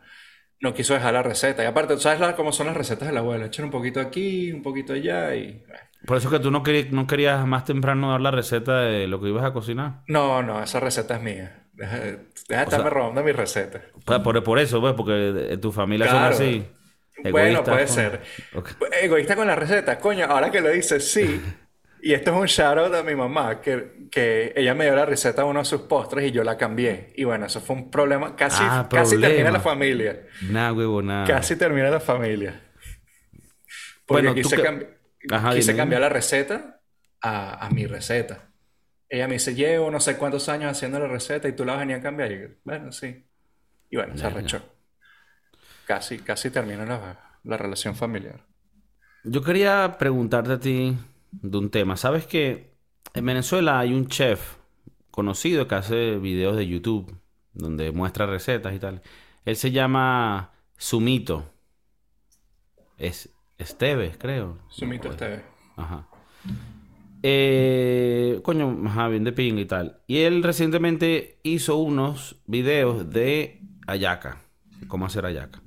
[0.61, 1.63] no quiso dejar la receta.
[1.63, 3.47] Y aparte, tú sabes la- cómo son las recetas de la abuela.
[3.47, 5.63] Echan un poquito aquí, un poquito allá y...
[5.67, 5.81] bueno.
[6.07, 9.21] Por eso que tú no, querí- no querías más temprano dar la receta de lo
[9.21, 10.03] que ibas a cocinar.
[10.07, 11.65] No, no, esa receta es mía.
[11.75, 13.83] Deja, deja de estarme robando mi receta.
[14.05, 16.35] Pues por, por eso, pues, porque tu familia Claro.
[16.35, 16.67] son así.
[17.31, 18.23] Bueno, puede con- ser.
[18.55, 18.71] Ok.
[19.03, 19.99] Egoísta con la receta.
[19.99, 21.41] Coño, ahora que lo dices, sí.
[22.03, 25.05] Y esto es un shout out a mi mamá, que, que ella me dio la
[25.05, 27.13] receta de uno de sus postres y yo la cambié.
[27.17, 28.35] Y bueno, eso fue un problema.
[28.37, 29.29] Casi, Ah, casi problema.
[29.35, 30.27] termina la familia.
[30.49, 31.27] Nada, huevo, nada.
[31.27, 32.61] Casi termina la familia.
[34.07, 34.89] Porque Bueno, quise, que- cambi-
[35.31, 36.81] Ajá, quise cambiar la receta
[37.21, 38.49] a, a mi receta.
[39.09, 41.79] Ella me dice, llevo no sé cuántos años haciendo la receta y tú la vas
[41.83, 42.33] a venir a cambiar.
[42.33, 43.27] Y yo, bueno, sí.
[43.91, 44.63] Y bueno, se arrechó.
[45.85, 48.41] Casi, casi termina la, la relación familiar.
[49.25, 50.97] Yo quería preguntarte a ti
[51.33, 51.97] de un tema.
[51.97, 52.75] ¿Sabes que
[53.15, 54.57] en Venezuela hay un chef
[55.11, 57.15] conocido que hace videos de YouTube
[57.55, 59.03] donde muestra recetas y tal?
[59.45, 61.51] Él se llama Sumito.
[62.99, 64.59] Es Esteves, creo.
[64.69, 65.43] Sumito este.
[65.77, 66.07] Ajá.
[67.23, 70.01] Eh, coño, ajá, bien de ping y tal.
[70.07, 74.39] Y él recientemente hizo unos videos de hallaca,
[74.89, 75.61] cómo hacer hallaca.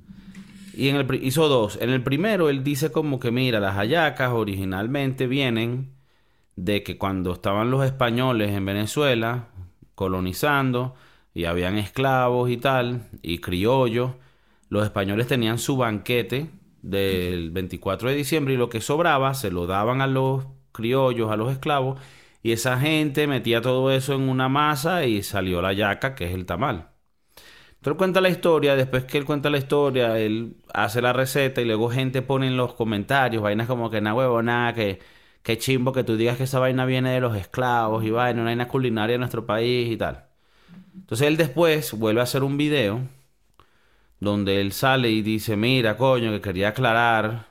[0.76, 1.78] Y en el, hizo dos.
[1.80, 5.94] En el primero él dice como que, mira, las hallacas originalmente vienen
[6.56, 9.48] de que cuando estaban los españoles en Venezuela
[9.94, 10.94] colonizando
[11.34, 14.12] y habían esclavos y tal, y criollos,
[14.68, 16.50] los españoles tenían su banquete
[16.82, 21.36] del 24 de diciembre y lo que sobraba se lo daban a los criollos, a
[21.36, 22.00] los esclavos,
[22.42, 26.34] y esa gente metía todo eso en una masa y salió la yaca, que es
[26.34, 26.93] el tamal.
[27.84, 31.60] Entonces él cuenta la historia, después que él cuenta la historia, él hace la receta
[31.60, 35.00] y luego gente pone en los comentarios vainas como que na huevo, nada, que,
[35.42, 38.50] que chimbo que tú digas que esa vaina viene de los esclavos y vaina, una
[38.52, 40.24] vaina culinaria de nuestro país y tal.
[40.94, 43.00] Entonces él después vuelve a hacer un video
[44.18, 47.48] donde él sale y dice, mira, coño, que quería aclarar,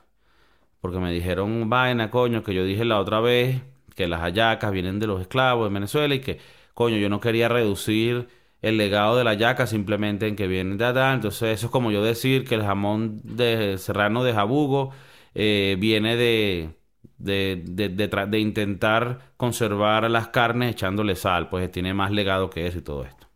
[0.80, 3.62] porque me dijeron vaina, coño, que yo dije la otra vez
[3.94, 6.40] que las hallacas vienen de los esclavos de Venezuela y que,
[6.74, 8.28] coño, yo no quería reducir
[8.68, 11.12] el legado de la yaca simplemente en que viene de allá.
[11.14, 14.92] Entonces eso es como yo decir que el jamón de serrano de jabugo
[15.34, 16.70] eh, viene de,
[17.18, 17.88] de, de,
[18.28, 23.04] de intentar conservar las carnes echándole sal, pues tiene más legado que eso y todo
[23.04, 23.26] esto.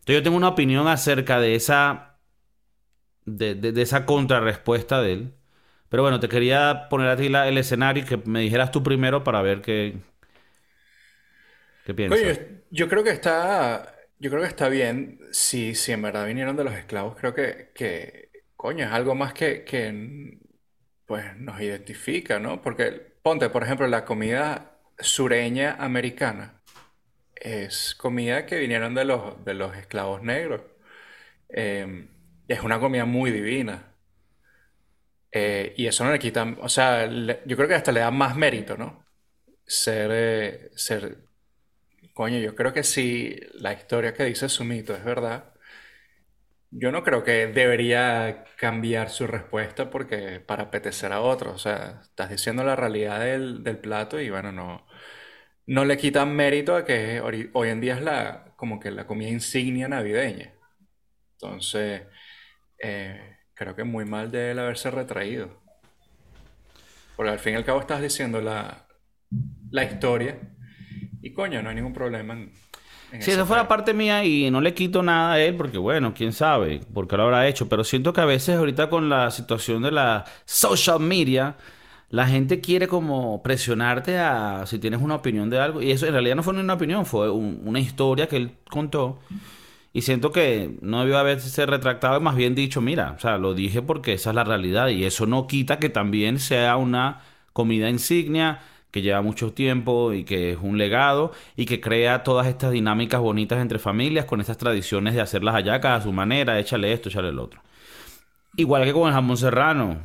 [0.00, 2.18] Entonces yo tengo una opinión acerca de esa
[3.24, 5.34] de, esa contrarrespuesta de él.
[5.88, 8.82] Pero bueno, te quería poner a ti la- el escenario y que me dijeras tú
[8.82, 9.98] primero para ver qué,
[11.84, 12.34] qué piensas.
[12.34, 16.56] Coño, yo creo que está, yo creo que está bien si, si en verdad vinieron
[16.56, 17.16] de los esclavos.
[17.18, 20.38] Creo que, que coño, es algo más que, que
[21.06, 22.62] pues nos identifica, ¿no?
[22.62, 26.62] Porque ponte, por ejemplo, la comida sureña americana
[27.36, 30.62] es comida que vinieron de los, de los esclavos negros.
[31.50, 32.08] Eh,
[32.48, 33.94] es una comida muy divina.
[35.32, 38.10] Eh, y eso no le quita, o sea, le- yo creo que hasta le da
[38.10, 39.04] más mérito, ¿no?
[39.66, 41.25] Ser, eh, ser,
[42.16, 45.52] coño, yo creo que si la historia que dice Sumito es verdad,
[46.70, 52.00] yo no creo que debería cambiar su respuesta porque para apetecer a otros, o sea,
[52.02, 54.86] estás diciendo la realidad del, del plato y bueno, no,
[55.66, 59.30] no le quitan mérito a que hoy en día es la, como que la comida
[59.30, 60.54] insignia navideña.
[61.34, 62.02] Entonces,
[62.78, 65.62] eh, creo que muy mal de él haberse retraído.
[67.16, 68.86] Porque al fin y al cabo estás diciendo la,
[69.70, 70.38] la historia
[71.22, 72.52] y coño, no hay ningún problema en,
[73.10, 73.68] en Si esa fuera tema.
[73.68, 77.16] parte mía y no le quito nada a él, porque bueno, quién sabe por qué
[77.16, 81.00] lo habrá hecho, pero siento que a veces ahorita con la situación de la social
[81.00, 81.56] media,
[82.10, 86.12] la gente quiere como presionarte a si tienes una opinión de algo, y eso en
[86.12, 89.18] realidad no fue ni una opinión, fue un- una historia que él contó,
[89.92, 93.54] y siento que no debió haberse retractado y más bien dicho, mira, o sea, lo
[93.54, 97.22] dije porque esa es la realidad, y eso no quita que también sea una
[97.54, 98.60] comida insignia
[98.96, 103.20] que lleva mucho tiempo y que es un legado y que crea todas estas dinámicas
[103.20, 107.10] bonitas entre familias con estas tradiciones de hacer las hallacas a su manera, échale esto,
[107.10, 107.60] échale el otro.
[108.56, 109.98] Igual que con el jamón serrano.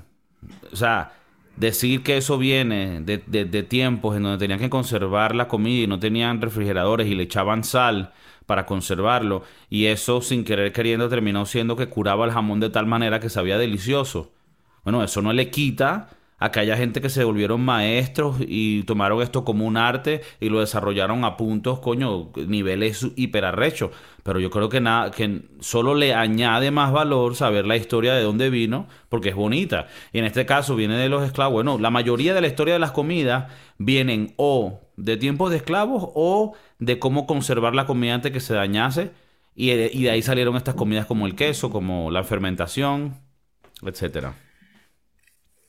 [0.71, 1.13] O sea,
[1.55, 5.83] decir que eso viene de, de- de tiempos en donde tenían que conservar la comida
[5.83, 8.13] y no tenían refrigeradores y le echaban sal
[8.45, 12.85] para conservarlo y eso sin querer queriendo terminó siendo que curaba el jamón de tal
[12.87, 14.31] manera que sabía delicioso.
[14.83, 16.09] Bueno, eso no le quita
[16.41, 20.49] a que haya gente que se volvieron maestros y tomaron esto como un arte y
[20.49, 23.91] lo desarrollaron a puntos, coño, niveles hiperarrechos.
[24.23, 28.23] Pero yo creo que nada, que solo le añade más valor saber la historia de
[28.23, 29.85] dónde vino, porque es bonita.
[30.13, 31.53] Y en este caso viene de los esclavos.
[31.53, 36.09] Bueno, la mayoría de la historia de las comidas vienen o de tiempos de esclavos
[36.15, 39.11] o de cómo conservar la comida antes que se dañase.
[39.53, 43.13] Y de ahí salieron estas comidas como el queso, como la fermentación,
[43.83, 44.33] etcétera.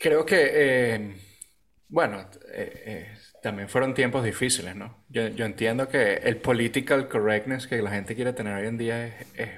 [0.03, 1.15] Creo que, eh,
[1.89, 5.05] bueno, eh, eh, también fueron tiempos difíciles, ¿no?
[5.09, 9.51] Yo, entiendo que el political correctness que la gente quiere tener hoy en día es,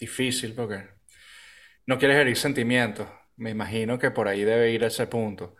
[0.00, 0.88] difícil porque
[1.86, 3.08] no quieres herir sentimientos.
[3.36, 5.56] Me imagino que por ahí debe ir ese punto.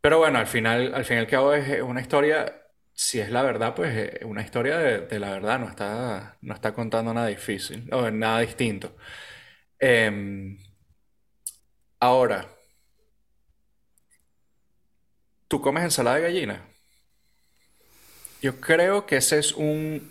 [0.00, 2.62] Pero bueno, al final, al fin y al cabo es una historia,
[2.92, 6.72] si es la verdad, pues es una historia de, la verdad, no está, no está
[6.74, 8.96] contando nada difícil, o nada distinto.
[9.78, 10.58] Em,
[12.00, 12.48] ahora,
[15.52, 16.62] ¿Tú comes ensalada de gallina?
[18.40, 20.10] Yo creo que ese es un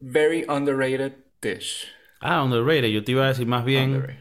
[0.00, 1.12] very underrated
[1.42, 1.86] dish.
[2.20, 2.88] Ah, underrated.
[2.88, 4.18] Yo te iba a decir más bien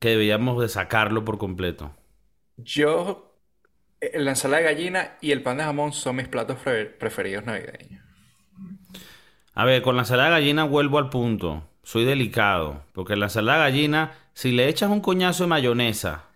[0.00, 1.96] que deberíamos de sacarlo por completo.
[2.58, 3.40] Yo,
[4.02, 8.04] eh, la ensalada de gallina y el pan de jamón son mis platos preferidos navideños.
[9.54, 11.70] A ver, con la ensalada de gallina vuelvo al punto.
[11.84, 12.84] Soy delicado.
[12.92, 16.33] Porque la ensalada de gallina, si le echas un coñazo de mayonesa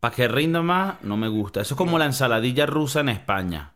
[0.00, 1.60] para que rinda más, no me gusta.
[1.60, 3.74] Eso es como la ensaladilla rusa en España.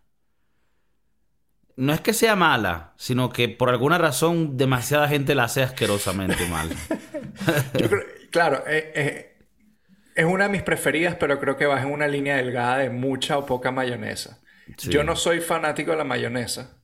[1.75, 6.47] No es que sea mala, sino que por alguna razón demasiada gente la hace asquerosamente
[6.47, 6.71] mal.
[8.31, 9.47] claro, eh, eh,
[10.15, 13.39] es una de mis preferidas, pero creo que va en una línea delgada de mucha
[13.39, 14.41] o poca mayonesa.
[14.79, 16.79] Yo no soy fanático de la mayonesa.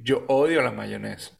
[0.00, 1.38] Yo odio la mayonesa.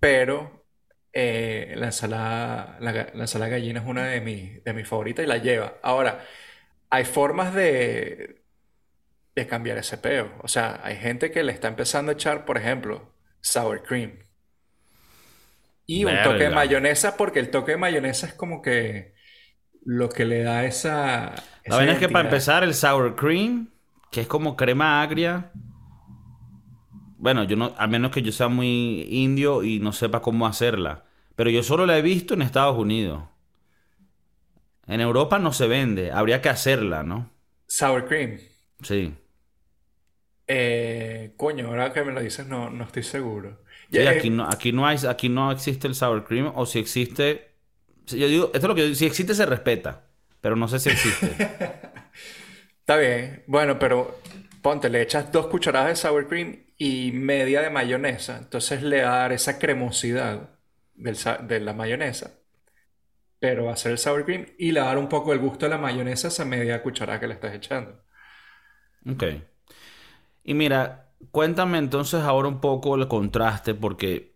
[0.00, 0.64] Pero
[1.12, 5.74] eh, la ensalada, la, ensalada gallina es una de, de mis favoritas y la lleva.
[5.82, 6.24] Ahora,
[6.90, 8.42] hay formas de,
[9.34, 10.32] de cambiar ese peo.
[10.42, 14.18] O sea, hay gente que le está empezando a echar, por ejemplo, sour cream.
[15.86, 19.14] Y un toque de mayonesa, porque el toque de mayonesa es como que
[19.84, 21.34] lo que le da esa.
[21.64, 23.70] la verdad es que para empezar, el sour cream,
[24.10, 25.52] que es como crema agria.
[27.18, 31.04] Bueno, yo no, a menos que yo sea muy indio y no sepa cómo hacerla.
[31.36, 33.22] Pero yo solo la he visto en Estados Unidos.
[34.86, 37.30] En Europa no se vende, habría que hacerla, ¿no?
[37.66, 38.38] Sour cream.
[38.82, 39.14] Sí.
[40.46, 43.64] Eh, coño, ahora que me lo dices, no, no estoy seguro.
[43.90, 47.50] Sí, aquí, no, aquí, no hay, aquí no existe el sour cream, o si existe.
[48.06, 50.04] Yo digo, esto es lo que yo digo, si existe se respeta,
[50.40, 51.26] pero no sé si existe.
[52.80, 54.20] Está bien, bueno, pero
[54.62, 59.16] ponte, le echas dos cucharadas de sour cream y media de mayonesa, entonces le va
[59.16, 60.50] a dar esa cremosidad
[60.94, 62.30] de la mayonesa
[63.46, 65.68] pero va a ser el sour cream y le dar un poco el gusto a
[65.68, 68.02] la mayonesa esa media cucharada que le estás echando.
[69.08, 69.22] Ok.
[70.42, 74.34] Y mira, cuéntame entonces ahora un poco el contraste, porque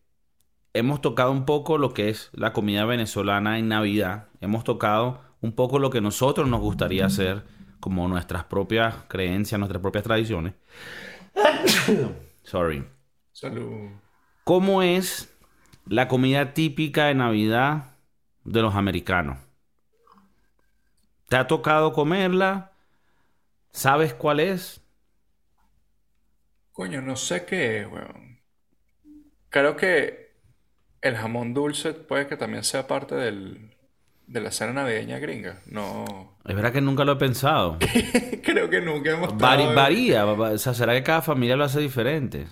[0.75, 4.29] hemos tocado un poco lo que es la comida venezolana en Navidad.
[4.41, 7.43] Hemos tocado un poco lo que nosotros nos gustaría hacer,
[7.81, 10.55] como nuestras propias creencias, nuestras propias tradiciones.
[12.45, 12.85] Sorry.
[13.33, 13.91] Salud.
[14.45, 15.37] ¿Cómo es
[15.85, 17.90] la comida típica de Navidad
[18.45, 19.39] de los americanos.
[21.29, 22.73] ¿Te ha tocado comerla?
[23.71, 24.81] ¿Sabes cuál es?
[26.73, 28.41] Coño, no sé qué es, weón.
[29.49, 30.33] Creo que
[31.03, 33.77] el jamón dulce puede que también sea parte del,
[34.27, 35.61] de la cena navideña gringa.
[35.67, 36.37] No.
[36.45, 37.79] Es verdad que nunca lo he pensado.
[38.43, 40.27] Creo que nunca hemos Varía.
[40.27, 42.47] O sea, será que cada familia lo hace diferente.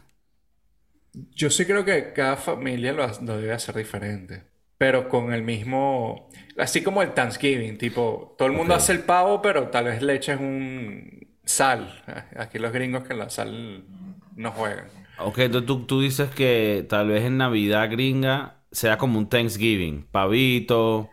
[1.12, 4.44] Yo sí creo que cada familia lo, lo debe hacer diferente
[4.78, 9.42] pero con el mismo, así como el Thanksgiving, tipo, todo el mundo hace el pavo,
[9.42, 12.02] pero tal vez le eches un sal.
[12.36, 13.84] Aquí los gringos que la sal
[14.36, 14.86] no juegan.
[15.18, 20.06] Ok, entonces tú, tú dices que tal vez en Navidad gringa sea como un Thanksgiving,
[20.12, 21.10] pavito.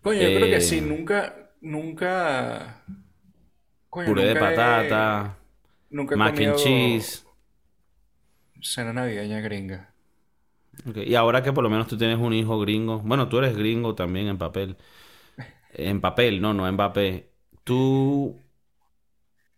[0.00, 2.84] Coño, yo creo que sí, eh, nunca, nunca...
[3.90, 5.36] puré de patata,
[5.90, 7.24] nunca mac and cheese.
[8.60, 9.87] Cena navideña gringa.
[10.94, 13.94] Y ahora que por lo menos tú tienes un hijo gringo, bueno, tú eres gringo
[13.94, 14.76] también en papel.
[15.72, 17.26] En papel, no, no en papel.
[17.64, 18.40] Tú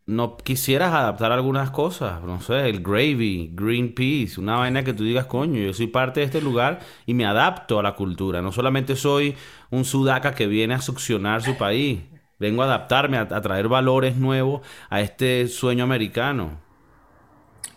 [0.07, 5.05] no quisieras adaptar algunas cosas, no sé, el gravy, green peas, una vaina que tú
[5.05, 8.43] digas, coño, yo soy parte de este lugar y me adapto a la cultura.
[8.43, 9.37] No solamente soy
[9.71, 12.01] un sudaca que viene a succionar su país,
[12.39, 16.70] vengo a adaptarme, a traer valores nuevos a este sueño americano.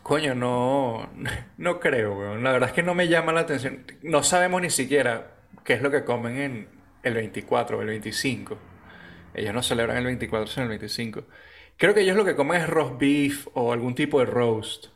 [0.03, 1.09] Coño, no,
[1.57, 2.43] no creo, weón.
[2.43, 3.85] La verdad es que no me llama la atención.
[4.01, 5.31] No sabemos ni siquiera
[5.63, 6.67] qué es lo que comen en
[7.03, 8.57] el 24 o el 25.
[9.33, 11.23] Ellos no celebran el 24, sino el 25.
[11.77, 14.87] Creo que ellos lo que comen es roast beef o algún tipo de roast.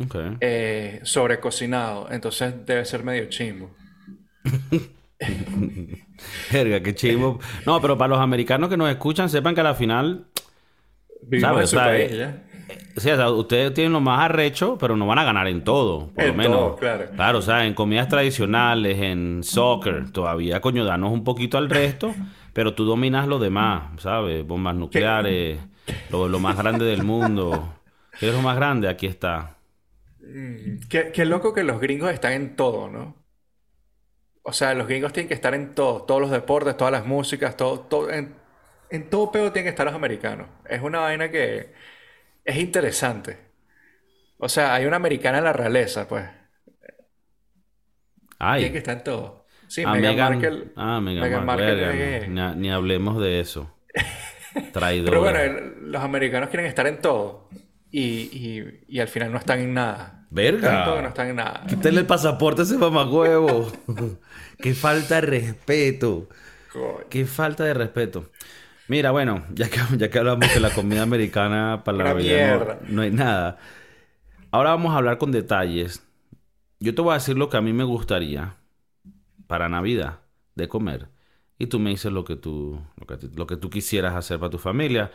[0.00, 0.16] Ok.
[0.40, 2.10] Eh, sobrecocinado.
[2.10, 3.70] Entonces debe ser medio chimbo.
[6.52, 7.40] Verga, qué chivo.
[7.66, 10.26] No, pero para los americanos que nos escuchan, sepan que a la final,
[11.22, 11.60] Vivimos ¿sabes?
[11.60, 12.42] en su país, ¿ya?
[12.96, 16.26] O sea, ustedes tienen lo más arrecho, pero no van a ganar en todo, por
[16.26, 16.50] lo En menos.
[16.50, 17.06] todo, claro.
[17.14, 22.16] Claro, o sea, en comidas tradicionales, en soccer, todavía, coño, danos un poquito al resto,
[22.52, 24.46] pero tú dominas lo demás, ¿sabes?
[24.46, 25.60] Bombas nucleares,
[26.08, 27.74] lo, lo más grande del mundo.
[28.18, 28.88] ¿Qué es lo más grande?
[28.88, 29.58] Aquí está.
[30.88, 33.16] Qué, qué loco que los gringos están en todo, ¿no?
[34.42, 36.02] O sea, los gringos tienen que estar en todo.
[36.04, 38.34] Todos los deportes, todas las músicas, todo, todo en,
[38.90, 40.48] en todo pedo tienen que estar los americanos.
[40.68, 41.72] Es una vaina que
[42.48, 43.38] es interesante.
[44.38, 46.24] O sea, hay una americana en la realeza, pues.
[48.38, 48.60] Ay.
[48.62, 49.46] Tiene que estar en todo.
[49.66, 50.64] Sí, Ah, Meghan Meghan- Markle.
[50.76, 51.66] Ah, Meghan, Meghan Markle.
[51.86, 53.74] Markle es- ni, ni hablemos de eso.
[54.72, 55.10] Traidora.
[55.10, 57.48] Pero bueno, los americanos quieren estar en todo.
[57.90, 60.26] Y, y, y al final no están en nada.
[60.30, 60.58] Verga.
[60.68, 61.64] Están en todo y no están en nada.
[61.66, 63.70] Quítale el pasaporte a ese mamagüevo.
[64.58, 66.28] Qué falta de respeto.
[67.10, 68.30] Qué falta de respeto.
[68.88, 73.02] Mira, bueno, ya que, ya que hablamos de la comida americana para la Navidad, no
[73.02, 73.58] hay nada.
[74.50, 76.04] Ahora vamos a hablar con detalles.
[76.80, 78.56] Yo te voy a decir lo que a mí me gustaría
[79.46, 80.20] para Navidad
[80.54, 81.08] de comer.
[81.58, 84.50] Y tú me dices lo que tú, lo que, lo que tú quisieras hacer para
[84.50, 85.10] tu familia.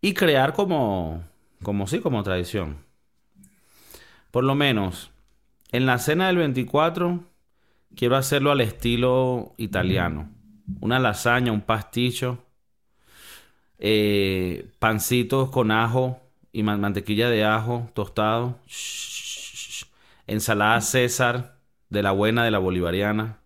[0.00, 1.24] Y crear como,
[1.62, 2.78] como sí, como tradición.
[4.30, 5.12] Por lo menos,
[5.70, 7.24] en la cena del 24,
[7.96, 10.28] quiero hacerlo al estilo italiano.
[10.80, 12.43] Una lasaña, un pasticho,
[13.78, 16.20] eh, pancitos con ajo
[16.52, 18.58] y man- mantequilla de ajo tostado,
[20.26, 21.58] ensalada César,
[21.88, 23.38] de la buena, de la bolivariana.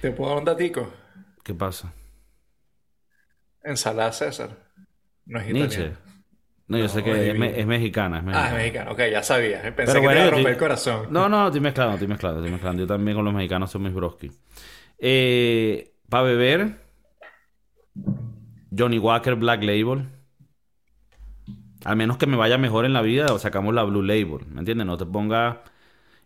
[0.00, 0.92] ¿Te puedo dar un datico?
[1.42, 1.92] ¿Qué pasa?
[3.62, 4.50] Ensalada César.
[5.26, 5.96] No es italiano.
[6.68, 7.38] No, yo sé que es, adivino.
[7.38, 8.48] me- es mexicana, es Ah, mexicana.
[8.48, 8.92] es mexicano.
[8.92, 9.62] Ok, ya sabía.
[9.62, 11.06] Pensé Pero que bueno, te iba a romper estoy- el corazón.
[11.10, 12.82] No, no, estoy mezclando, estoy mezclando, estoy mezclando.
[12.82, 14.30] Yo también con los mexicanos soy mis broski.
[14.98, 16.76] Eh, para beber,
[18.76, 20.08] Johnny Walker Black Label.
[21.84, 24.46] Al menos que me vaya mejor en la vida, o sacamos la Blue Label.
[24.50, 24.86] ¿Me entiendes?
[24.86, 25.62] No te ponga.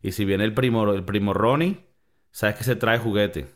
[0.03, 1.85] Y si viene el primo, el primo Ronnie,
[2.31, 3.47] sabes que se trae juguete.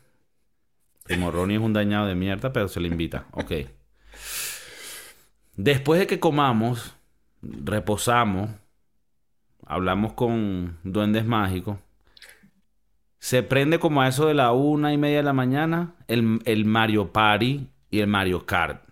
[1.03, 3.25] Primo Ronnie es un dañado de mierda, pero se le invita.
[3.31, 3.51] Ok.
[5.55, 6.95] Después de que comamos,
[7.41, 8.51] reposamos,
[9.65, 11.77] hablamos con duendes mágicos.
[13.19, 16.65] Se prende como a eso de la una y media de la mañana el, el
[16.65, 17.67] Mario Party
[17.97, 18.83] y el Mario Kart.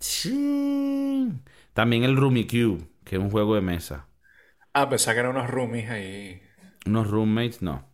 [0.00, 1.32] Sí.
[1.74, 4.06] También el Rummikub, que es un juego de mesa.
[4.74, 6.42] Ah, pensaba que eran unos roomies ahí.
[6.86, 7.84] Unos roommates, no.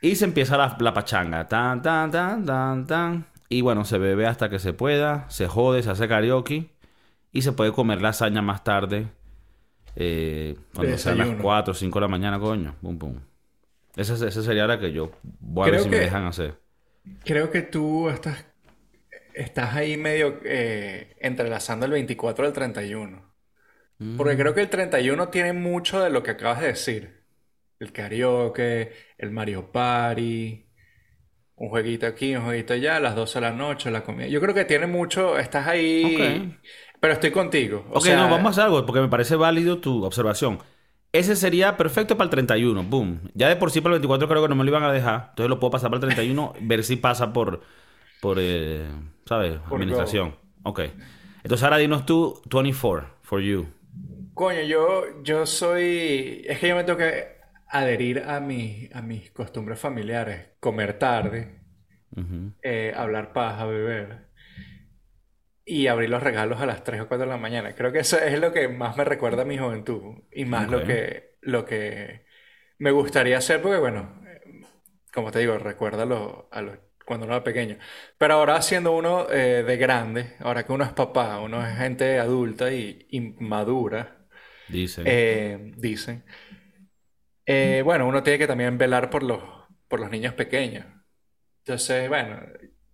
[0.00, 1.48] Y se empieza la, la pachanga.
[1.48, 3.26] Tan, tan, tan, tan, tan.
[3.48, 5.26] Y bueno, se bebe hasta que se pueda.
[5.30, 6.70] Se jode, se hace karaoke.
[7.32, 9.08] Y se puede comer lasaña más tarde.
[9.96, 11.38] eh, cuando sean las Desayuno.
[11.38, 12.76] 4 o 5 de la mañana, coño.
[12.82, 13.16] Pum, pum.
[13.96, 16.58] Esa, esa sería la que yo voy a ver si me dejan hacer.
[17.24, 18.44] Creo que tú estás,
[19.34, 23.32] estás ahí medio eh, entrelazando el 24 al 31.
[24.16, 27.24] Porque creo que el 31 tiene mucho de lo que acabas de decir.
[27.80, 30.66] El karaoke, el Mario Party,
[31.56, 34.28] un jueguito aquí, un jueguito allá, a las 12 de la noche, la comida.
[34.28, 36.52] Yo creo que tiene mucho, estás ahí,
[37.00, 37.86] pero estoy contigo.
[37.90, 40.58] O Ok, sea, no, vamos a hacer algo porque me parece válido tu observación.
[41.12, 43.30] Ese sería perfecto para el 31, boom.
[43.34, 45.26] Ya de por sí para el 24 creo que no me lo iban a dejar.
[45.30, 47.62] Entonces lo puedo pasar para el 31, ver si pasa por,
[48.22, 48.88] por eh,
[49.26, 49.58] ¿sabes?
[49.68, 50.36] Por Administración.
[50.62, 50.80] Ok.
[51.42, 53.66] Entonces ahora dinos tú 24, for you.
[54.34, 56.44] Coño, yo, yo soy.
[56.48, 57.36] Es que yo me tengo que
[57.68, 60.50] adherir a mis, a mis costumbres familiares.
[60.60, 61.60] Comer tarde,
[62.16, 62.52] Ujú.
[62.62, 64.30] eh, hablar paja, beber.
[65.64, 67.74] Y abrir los regalos a las 3 o 4 de la mañana.
[67.74, 70.24] Creo que eso es lo que más me recuerda a mi juventud.
[70.32, 70.86] Y más lo Ok.
[70.86, 72.24] que, lo que
[72.78, 74.20] me gustaría hacer, porque bueno,
[75.14, 77.78] como te digo, recuerda lo- a lo- cuando uno era pequeño.
[78.18, 82.18] Pero ahora siendo uno eh, de grande, ahora que uno es papá, uno es gente
[82.18, 84.26] adulta y, y madura.
[84.68, 85.04] Dicen.
[85.04, 86.24] Eh, dicen.
[87.46, 89.42] Eh, bueno, uno tiene que también velar por los,
[89.88, 90.86] por los niños pequeños.
[91.64, 92.40] Entonces, bueno,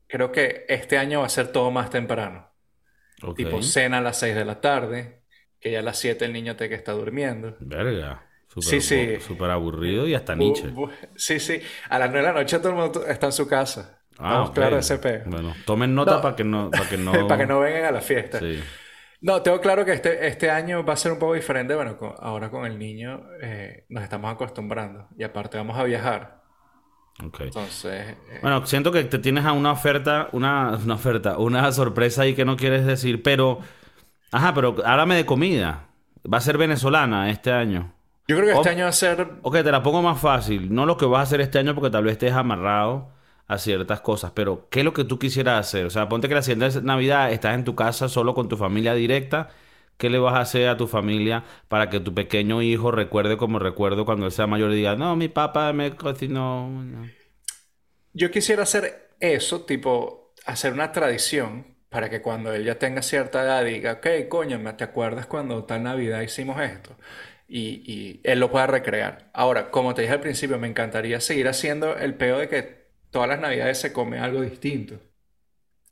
[0.07, 2.55] creo que este año va a ser todo más temprano.
[3.23, 3.37] ok.
[3.37, 5.25] Tipo cena a las 6 de la tarde,
[5.61, 7.59] que ya a las 7 el niño te que está durmiendo.
[7.59, 8.25] Verga.
[8.49, 9.19] Súper, Sí, sí.
[9.19, 10.81] súper aburrido y hasta Nietzsche.
[11.17, 11.61] sí, sí.
[11.91, 13.98] A las 9 de la noche todo el mundo está en su casa.
[14.19, 14.55] Ah, ok.
[14.57, 15.23] de ese.
[15.27, 16.21] Bueno, tomen nota No.
[16.23, 17.13] para que no, para que no.
[17.29, 18.39] Para que no vengan a la fiesta.
[18.41, 18.61] Sí.
[19.21, 21.75] No, tengo claro que este, este año va a ser un poco diferente.
[21.75, 25.09] Bueno, con- ahora con el niño eh, nos estamos acostumbrando.
[25.17, 26.39] Y aparte vamos a viajar.
[27.21, 28.11] Entonces.
[28.31, 32.35] Eh, bueno, siento que te tienes a una oferta, una, una oferta, una sorpresa ahí
[32.35, 33.59] que no quieres decir, pero.
[34.31, 35.87] Ajá, pero háblame de comida.
[36.33, 37.95] Va a ser venezolana este año.
[38.29, 39.27] Yo creo que este año va a ser.
[39.43, 40.73] Ok, te la pongo más fácil.
[40.73, 43.11] No lo que vas a hacer este año porque tal vez estés amarrado
[43.49, 45.87] a ciertas cosas, pero ¿qué es lo que tú quisieras hacer?
[45.87, 48.95] O sea, ponte que la siguiente Navidad estás en tu casa solo con tu familia
[48.95, 49.49] directa.
[49.97, 53.59] ¿Qué le vas a hacer a tu familia para que tu pequeño hijo recuerde como
[53.59, 56.71] recuerdo cuando él sea mayor y diga, no, mi papá me cocinó?
[58.13, 63.43] Yo quisiera hacer eso, tipo, hacer una tradición para que cuando él ya tenga cierta
[63.43, 66.97] edad diga, ok, coño, ¿te acuerdas cuando tal Navidad hicimos esto?
[67.49, 69.31] Y, y, él lo pueda recrear.
[69.33, 72.78] Ahora, como te dije al principio, me encantaría seguir haciendo el peo de que
[73.11, 75.01] todas las navidades se come algo distinto.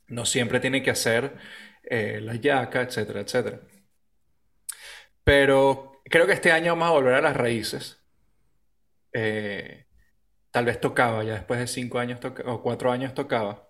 [0.07, 1.35] No siempre tiene que hacer
[1.83, 3.59] eh, la yaca, etcétera, etcétera.
[5.23, 8.01] Pero creo que este año vamos a volver a las raíces.
[9.13, 9.85] Eh,
[10.51, 13.67] tal vez tocaba, ya después de cinco años o cuatro años tocaba.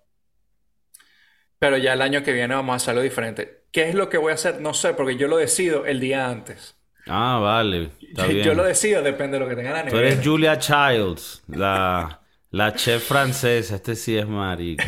[1.60, 3.66] Pero ya el año que viene vamos a hacerlo diferente.
[3.72, 4.62] ¿Qué es lo que voy a hacer?
[4.62, 6.76] No sé, porque yo lo decido el día antes.
[7.08, 7.92] Ah, vale.
[8.44, 9.92] Yo lo decido, depende de lo que tenga la nevera.
[9.92, 12.22] Tú eres Julia Childs, la,
[12.52, 13.76] la chef francesa.
[13.76, 14.84] Este sí es marico.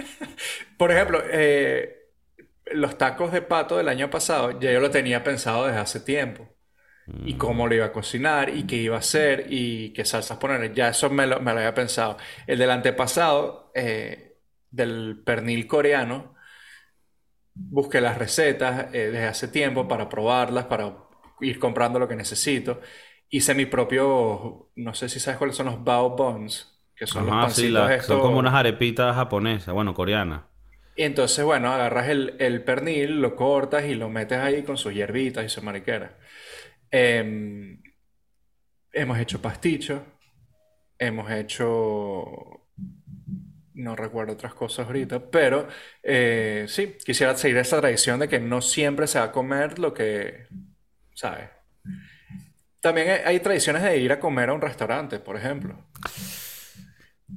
[0.78, 2.10] Por ejemplo, eh,
[2.72, 6.48] los tacos de pato del año pasado, ya yo lo tenía pensado desde hace tiempo.
[7.24, 7.38] Y mm.
[7.38, 10.72] cómo lo iba a cocinar, y qué iba a hacer, y qué salsas poner.
[10.74, 12.16] Ya eso me lo, me lo había pensado.
[12.46, 14.38] El del antepasado, eh,
[14.70, 16.34] del pernil coreano,
[17.54, 20.96] busqué las recetas eh, desde hace tiempo para probarlas, para
[21.40, 22.80] ir comprando lo que necesito.
[23.28, 27.34] Hice mi propio, no sé si sabes cuáles son los bao buns, que son los
[27.34, 28.06] pancitos estos...
[28.06, 30.42] Son como unas arepitas japonesas, bueno, coreanas.
[30.96, 35.44] Y entonces, bueno, agarras el, pernil, lo cortas y lo metes ahí con sus hierbitas
[35.44, 36.16] y su mariquera.
[36.90, 37.82] Em,
[38.92, 40.04] hemos hecho pasticho,
[40.98, 42.64] hemos hecho
[43.74, 45.68] no recuerdo otras cosas ahorita, pero
[46.02, 49.92] eh, sí, quisiera seguir esa tradición de que no siempre se va a comer lo
[49.92, 50.46] que,
[51.12, 51.50] ¿sabes?
[52.80, 55.76] También hay, tradiciones de ir a comer a un restaurante, por ejemplo.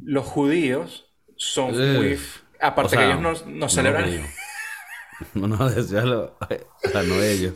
[0.02, 2.20] Los judíos son muy...
[2.60, 4.10] Aparte que ellos no, no celebran...
[5.34, 6.38] No, no, decíalo.
[6.40, 7.56] O sea, no ellos.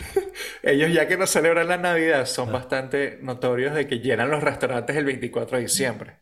[0.64, 4.96] ellos ya que no celebran la Navidad son bastante notorios de que llenan los restaurantes
[4.96, 6.16] el 24 de diciembre.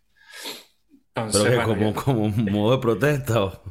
[1.15, 3.37] Entonces, Pero que como, como un modo de protesta.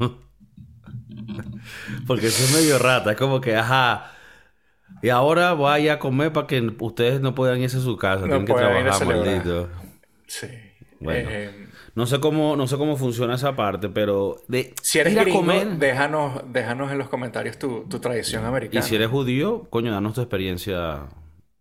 [2.08, 3.12] Porque eso es medio rata.
[3.12, 4.16] Es como que, ajá,
[5.02, 8.22] y ahora voy a comer para que ustedes no puedan irse a su casa.
[8.22, 9.70] No Tienen que trabajar, maldito.
[10.28, 10.48] Sí.
[11.06, 11.30] Bueno.
[11.32, 15.40] Eh, no sé cómo, no sé cómo funciona esa parte, pero de si eres gringo,
[15.40, 18.86] comer, déjanos, déjanos en los comentarios tu, tradición americana.
[18.86, 21.08] Y si eres judío, coño, danos tu experiencia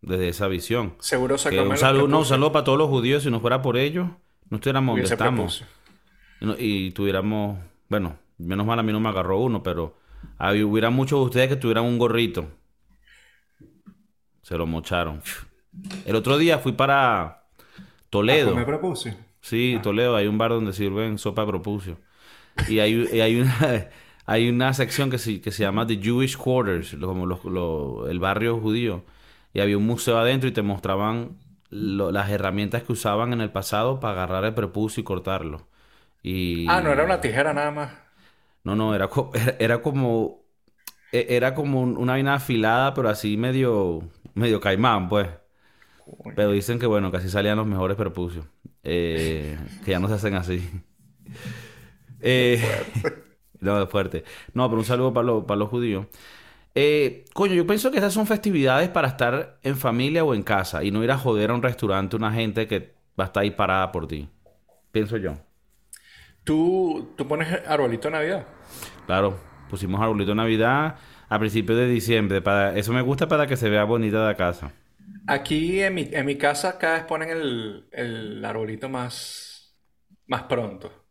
[0.02, 0.96] desde esa visión.
[0.98, 3.22] Seguro se un saludo, no, un saludo para todos los judíos.
[3.22, 4.08] Si no fuera por ellos,
[4.50, 5.64] no estuviéramos donde estamos.
[6.58, 9.96] Y, tuviéramos, bueno, menos mal a mí no me agarró uno, pero
[10.40, 12.48] hubiera muchos de ustedes que tuvieran un gorrito.
[14.42, 15.22] Se lo mocharon.
[16.04, 17.44] El otro día fui para
[18.10, 18.54] Toledo.
[18.54, 19.10] ¿Me propuso?
[19.44, 20.16] Sí, Toledo.
[20.16, 21.98] Hay un bar donde sirven sopa de propucio.
[22.66, 23.88] Y hay, hay, una,
[24.26, 29.04] hay una sección que se, que se llama The Jewish Quarters, como el barrio judío.
[29.52, 31.36] Y había un museo adentro y te mostraban
[31.70, 35.68] las herramientas que usaban en el pasado para agarrar el prepucio y cortarlo.
[36.22, 36.66] Y...
[36.68, 37.92] Ah, no era una tijera nada más.
[38.62, 39.10] No, no, era,
[39.58, 40.44] era como
[41.12, 44.02] e, era como una vaina afilada, pero así medio
[44.34, 45.28] medio caimán, pues.
[46.34, 48.46] Pero dicen que, bueno, así salían los mejores prepucios.
[48.82, 50.68] Eh, que ya no se hacen así.
[52.26, 52.58] Eh,
[53.60, 54.24] no, es fuerte.
[54.54, 56.06] No, pero un saludo para, para los judíos.
[56.74, 60.82] Eh, coño, yo pienso que esas son festividades para estar en familia o en casa
[60.82, 63.50] y no ir a joder a un restaurante una gente que va a estar ahí
[63.50, 64.28] parada por ti.
[64.90, 65.34] Pienso yo.
[66.42, 68.46] ¿Tú, tú pones arbolito de Navidad?
[69.06, 69.38] Claro,
[69.70, 70.96] pusimos arbolito de Navidad
[71.28, 72.42] a principios de diciembre.
[72.42, 74.72] Para, eso me gusta para que se vea bonita la casa.
[75.26, 79.74] Aquí en mi, en mi casa cada vez ponen el, el arbolito más,
[80.26, 81.06] más pronto.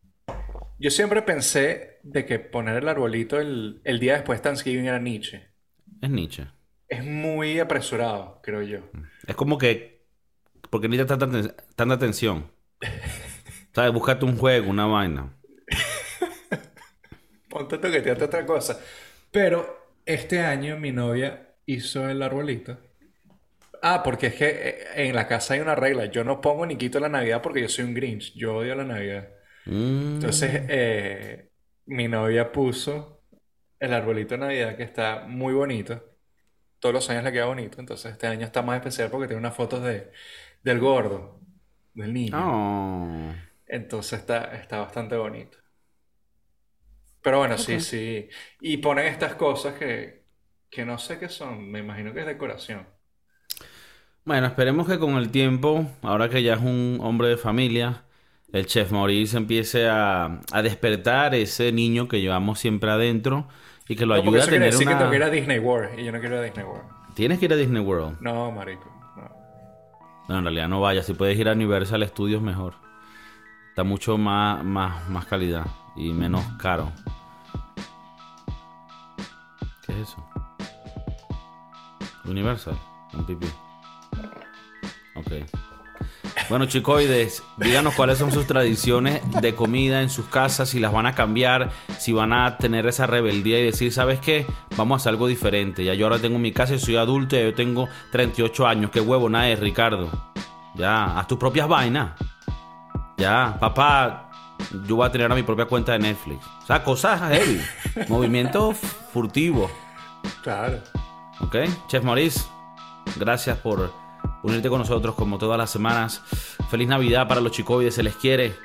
[0.80, 4.99] Yo siempre pensé de que poner el arbolito el, el día después de Thanksgiving era
[4.99, 5.53] Nietzsche.
[6.01, 6.47] Es Nietzsche.
[6.88, 8.80] Es muy apresurado, creo yo.
[9.28, 10.07] Es como que...
[10.70, 12.51] Porque necesitas tanta, tanta atención.
[13.74, 13.93] ¿Sabes?
[13.93, 15.34] Búscate un juego, una vaina.
[17.49, 18.80] Ponte toqueteate otra cosa.
[19.32, 22.78] Pero este año mi novia hizo el arbolito.
[23.86, 26.06] Ah, porque es que eh, en la casa hay una regla.
[26.06, 28.34] Yo no pongo ni quito la Navidad porque yo soy un Grinch.
[28.34, 29.28] Yo odio la Navidad.
[29.66, 30.16] Mm.
[30.16, 31.50] Entonces, eh,
[31.88, 33.26] mi novia puso
[33.80, 36.02] el arbolito de Navidad que está muy bonito.
[36.80, 37.82] Todos los años le queda bonito.
[37.82, 40.12] Entonces, este año está más especial porque tiene unas fotos de,
[40.64, 41.42] del gordo,
[41.94, 42.38] del niño.
[42.38, 43.34] Oh.
[43.68, 45.58] Entonces está, está bastante bonito.
[47.22, 48.30] Pero bueno, sí, sí.
[48.62, 50.24] Y ponen estas cosas que,
[50.70, 51.70] que no sé qué son.
[51.70, 52.93] Me imagino que es decoración.
[54.26, 58.03] Bueno, esperemos que con el tiempo, ahora que ya es un hombre de familia,
[58.53, 63.47] el chef Maurice empiece a, a despertar ese niño que llevamos siempre adentro
[63.88, 64.95] y que lo ayude a tener decir una...
[64.95, 66.86] que tengo que ir a Disney World y yo no quiero ir a Disney World.
[67.15, 68.21] Tienes que ir a Disney World.
[68.21, 68.86] No, marico,
[69.17, 69.30] no.
[70.30, 71.05] No, en realidad no vayas.
[71.05, 72.76] Si puedes ir a Universal Studios, mejor.
[73.69, 75.65] Está mucho más, más, más calidad
[75.97, 76.91] y menos caro.
[79.86, 80.26] ¿Qué es eso?
[82.24, 82.78] Universal.
[83.13, 83.47] Un pipí.
[85.26, 85.63] Ok.
[86.49, 91.05] Bueno, chicoides, díganos cuáles son sus tradiciones de comida en sus casas, si las van
[91.05, 94.45] a cambiar, si van a tener esa rebeldía y decir, ¿sabes qué?
[94.76, 95.84] Vamos a hacer algo diferente.
[95.84, 98.91] Ya yo ahora tengo mi casa y soy adulto, ya yo tengo 38 años.
[98.91, 100.09] ¿Qué huevo nada es, Ricardo?
[100.76, 102.11] Ya, haz tus propias vainas.
[103.17, 104.30] Ya, papá,
[104.86, 106.45] yo voy a tener ahora mi propia cuenta de Netflix.
[106.63, 107.61] O sea, cosas heavy.
[108.09, 109.69] Movimiento furtivo.
[110.41, 110.80] Claro.
[111.39, 111.55] ¿Ok?
[111.88, 112.41] Chef Maurice,
[113.17, 114.03] gracias por
[114.44, 116.22] unirte con nosotros como todas las semanas.
[116.70, 118.56] Feliz Navidad para los chicoides, se les quiere.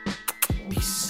[0.68, 1.07] Peace.